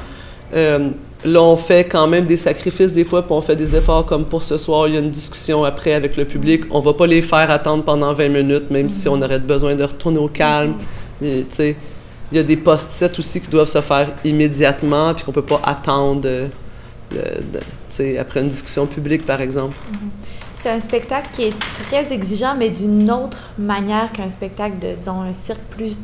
Là, 1.24 1.42
on 1.42 1.58
fait 1.58 1.86
quand 1.86 2.08
même 2.08 2.26
des 2.26 2.38
sacrifices 2.38 2.94
des 2.94 3.04
fois, 3.04 3.24
puis 3.24 3.34
on 3.34 3.42
fait 3.42 3.56
des 3.56 3.76
efforts 3.76 4.06
comme 4.06 4.26
pour 4.26 4.44
ce 4.44 4.58
soir, 4.58 4.88
il 4.88 4.94
y 4.94 4.98
a 4.98 5.00
une 5.00 5.12
discussion 5.12 5.64
après 5.64 5.94
avec 5.94 6.16
le 6.18 6.26
public. 6.26 6.64
On 6.72 6.80
va 6.80 6.94
pas 6.94 7.08
les 7.08 7.22
faire 7.22 7.52
attendre 7.52 7.84
pendant 7.84 8.14
20 8.14 8.30
minutes, 8.30 8.72
même 8.72 8.90
si 8.90 9.08
on 9.10 9.22
aurait 9.22 9.40
besoin 9.40 9.76
de 9.76 9.84
retourner 9.84 10.20
au 10.20 10.28
calme. 10.28 10.76
Il 11.22 11.46
y 12.32 12.40
a 12.40 12.44
des 12.44 12.58
post-it 12.58 13.18
aussi 13.18 13.42
qui 13.42 13.50
doivent 13.50 13.68
se 13.70 13.82
faire 13.82 14.10
immédiatement, 14.24 15.14
puis 15.14 15.24
qu'on 15.24 15.32
peut 15.32 15.42
pas 15.42 15.62
attendre 15.64 16.22
euh, 16.26 18.18
après 18.20 18.42
une 18.42 18.50
discussion 18.50 18.86
publique, 18.86 19.26
par 19.26 19.42
exemple. 19.42 19.76
C'est 20.54 20.70
un 20.70 20.80
spectacle 20.80 21.30
qui 21.34 21.44
est 21.44 21.54
très 21.90 22.14
exigeant, 22.14 22.56
mais 22.58 22.70
d'une 22.70 23.10
autre 23.10 23.50
manière 23.58 24.12
qu'un 24.12 24.30
spectacle 24.30 24.78
de, 24.80 24.96
disons, 24.96 25.22
un 25.22 25.34
cirque 25.34 25.62
plus 25.70 25.98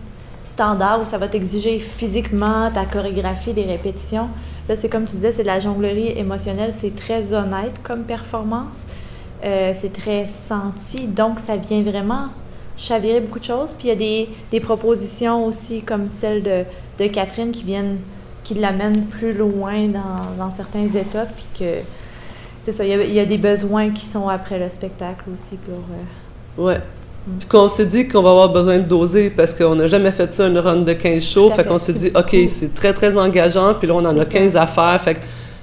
standard 0.47 1.01
où 1.01 1.06
ça 1.06 1.17
va 1.17 1.28
t'exiger 1.28 1.80
physiquement 1.80 2.71
ta 2.73 2.86
chorégraphie, 2.86 3.54
des 3.54 3.65
répétitions. 3.65 4.30
Là, 4.67 4.75
c'est 4.75 4.89
comme 4.89 5.06
tu 5.06 5.12
disais, 5.12 5.32
c'est 5.32 5.43
de 5.43 5.47
la 5.47 5.60
jonglerie 5.60 6.17
émotionnelle, 6.17 6.73
c'est 6.73 6.95
très 6.95 7.34
honnête 7.34 7.73
comme 7.84 8.04
performance. 8.04 8.86
Euh, 9.43 9.73
c'est 9.75 9.93
très 9.93 10.28
senti, 10.28 11.06
donc 11.06 11.39
ça 11.39 11.56
vient 11.58 11.84
vraiment 11.84 12.30
chavirer 12.78 13.19
beaucoup 13.19 13.39
de 13.39 13.43
choses. 13.43 13.73
Puis 13.78 13.88
il 13.88 13.89
y 13.89 13.91
a 13.91 13.95
des, 13.95 14.30
des 14.51 14.60
propositions 14.60 15.45
aussi 15.45 15.84
comme 15.84 16.08
celle 16.08 16.41
de, 16.41 16.63
de 16.99 17.08
Catherine 17.08 17.51
qui 17.51 17.63
viennent, 17.63 17.97
qui 18.43 18.56
l'amènent 18.56 19.06
plus 19.06 19.34
loin 19.34 19.88
dans, 20.38 20.49
certains 20.49 20.88
états, 20.88 21.25
puis 21.25 21.45
que 21.60 21.75
c'est 22.63 22.71
ça, 22.71 22.84
il 22.84 22.89
y, 22.89 22.93
a, 22.93 23.04
il 23.04 23.13
y 23.13 23.19
a 23.19 23.25
des 23.25 23.38
besoins 23.38 23.91
qui 23.91 24.06
sont 24.06 24.28
après 24.28 24.58
le 24.58 24.69
spectacle 24.69 25.25
aussi 25.32 25.58
pour... 25.58 25.75
euh, 25.75 26.65
Ouais. 26.67 26.82
Puis 27.39 27.47
qu'on 27.47 27.67
s'est 27.67 27.85
dit 27.88 28.07
qu'on 28.07 28.21
va 28.21 28.29
avoir 28.29 28.49
besoin 28.49 28.77
de 28.77 28.83
doser 28.83 29.29
parce 29.31 29.53
qu'on 29.53 29.75
n'a 29.75 29.88
jamais 29.88 30.11
fait 30.11 30.31
ça, 30.33 30.47
une 30.47 30.59
run 30.59 30.77
de 30.77 30.93
15 30.93 31.23
shows. 31.23 31.49
Fait 31.49 31.63
fait. 31.63 31.67
qu'on 31.67 31.79
s'est 31.79 31.93
dit, 31.93 32.11
OK, 32.15 32.35
c'est 32.47 32.73
très, 32.73 32.93
très 32.93 33.17
engageant. 33.17 33.73
Puis 33.73 33.88
là, 33.88 33.95
on 33.95 34.05
en 34.05 34.17
a 34.17 34.23
C'est 34.23 34.33
ça. 34.33 34.39
15 34.39 34.55
à 34.55 34.67
faire. 34.67 35.01
Fait 35.01 35.17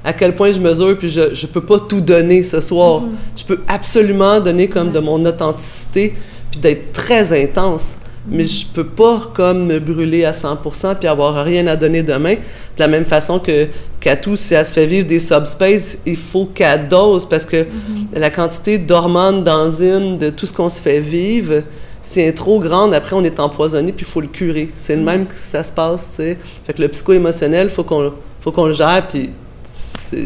à 0.05 0.13
quel 0.13 0.35
point 0.35 0.51
je 0.51 0.59
mesure, 0.59 0.99
puis 0.99 1.09
je, 1.09 1.35
je 1.35 1.47
peux 1.47 1.61
pas 1.61 1.79
tout 1.79 2.01
donner 2.01 2.43
ce 2.43 2.61
soir. 2.61 3.03
Je 3.37 3.45
peux 3.45 3.61
absolument 3.69 4.41
donner 4.41 4.69
comme 4.69 4.91
de 4.91 4.99
mon 4.99 5.25
authenticité, 5.25 6.15
puis 6.51 6.59
d'être 6.59 6.93
très 6.93 7.33
intense. 7.45 7.97
Mais 8.29 8.47
je 8.47 8.67
peux 8.67 8.87
pas 8.87 9.21
comme 9.35 9.67
me 9.67 9.81
brûler 9.81 10.25
à 10.25 10.31
100% 10.31 10.97
puis 10.97 11.09
avoir 11.09 11.45
rien 11.45 11.67
à 11.67 11.77
donner 11.77 12.03
demain. 12.03 12.35
De 12.35 12.81
la 12.81 12.89
même 12.89 13.05
façon 13.05 13.39
que 13.39 13.67
Katou, 14.01 14.37
si 14.37 14.55
elle 14.55 14.65
se 14.65 14.75
fait 14.75 14.87
vivre 14.87 15.07
des 15.07 15.19
subspace, 15.19 15.99
il 16.07 16.17
faut 16.17 16.47
qu'elle 16.47 16.89
dose 16.89 17.29
parce 17.29 17.45
que 17.45 17.67
la 18.13 18.31
quantité 18.31 18.79
d'hormones, 18.79 19.43
d'enzymes, 19.43 20.17
de 20.17 20.31
tout 20.31 20.47
ce 20.47 20.53
qu'on 20.53 20.69
se 20.69 20.81
fait 20.81 21.01
vivre, 21.01 21.63
si 22.01 22.21
elle 22.21 22.29
est 22.29 22.33
trop 22.33 22.59
grande, 22.61 22.95
après 22.95 23.17
on 23.17 23.23
est 23.23 23.41
empoisonné 23.41 23.93
puis 23.93 24.05
il 24.07 24.11
faut 24.11 24.21
le 24.21 24.29
curer. 24.29 24.71
C'est 24.77 24.97
le 24.97 25.03
même 25.03 25.27
que 25.27 25.37
ça 25.37 25.63
se 25.63 25.73
passe, 25.73 26.11
tu 26.11 26.17
sais. 26.17 26.39
Fait 26.65 26.73
que 26.73 26.83
le 26.83 26.89
psycho-émotionnel, 26.89 27.71
faut 27.71 27.85
qu'on 27.85 28.13
faut 28.41 28.53
qu'on 28.53 28.67
le 28.67 28.73
gère 28.73 29.07
puis 29.09 29.31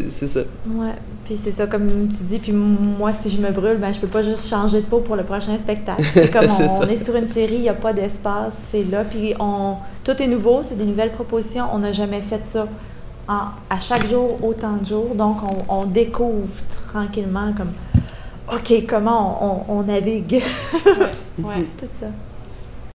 c'est 0.09 0.27
ça. 0.27 0.41
Ouais, 0.67 0.93
puis 1.25 1.35
c'est 1.37 1.51
ça, 1.51 1.67
comme 1.67 1.87
tu 2.09 2.23
dis, 2.23 2.39
puis 2.39 2.51
moi, 2.51 3.13
si 3.13 3.29
je 3.29 3.37
me 3.39 3.51
brûle, 3.51 3.77
ben, 3.77 3.93
je 3.93 3.99
peux 3.99 4.07
pas 4.07 4.21
juste 4.21 4.47
changer 4.49 4.81
de 4.81 4.85
peau 4.85 4.99
pour 4.99 5.15
le 5.15 5.23
prochain 5.23 5.57
spectacle. 5.57 6.03
C'est 6.13 6.29
comme 6.31 6.45
on, 6.59 6.79
on 6.81 6.87
est 6.87 6.97
sur 6.97 7.15
une 7.15 7.27
série, 7.27 7.55
il 7.55 7.61
n'y 7.61 7.69
a 7.69 7.73
pas 7.73 7.93
d'espace, 7.93 8.55
c'est 8.71 8.83
là, 8.83 9.03
puis 9.03 9.33
on, 9.39 9.75
tout 10.03 10.21
est 10.21 10.27
nouveau, 10.27 10.61
c'est 10.63 10.77
des 10.77 10.85
nouvelles 10.85 11.11
propositions, 11.11 11.65
on 11.73 11.79
n'a 11.79 11.91
jamais 11.91 12.21
fait 12.21 12.45
ça 12.45 12.67
en- 13.27 13.49
à 13.69 13.79
chaque 13.79 14.07
jour, 14.07 14.37
autant 14.43 14.77
de 14.77 14.85
jours, 14.85 15.13
donc 15.15 15.37
on, 15.69 15.79
on 15.81 15.85
découvre 15.85 16.47
tranquillement 16.89 17.53
comme, 17.55 17.71
OK, 18.53 18.85
comment 18.87 19.65
on, 19.67 19.73
on- 19.73 19.79
on 19.79 19.83
navigue 19.83 20.41
Ouais. 21.39 21.65
tout 21.77 21.85
ça. 21.93 22.07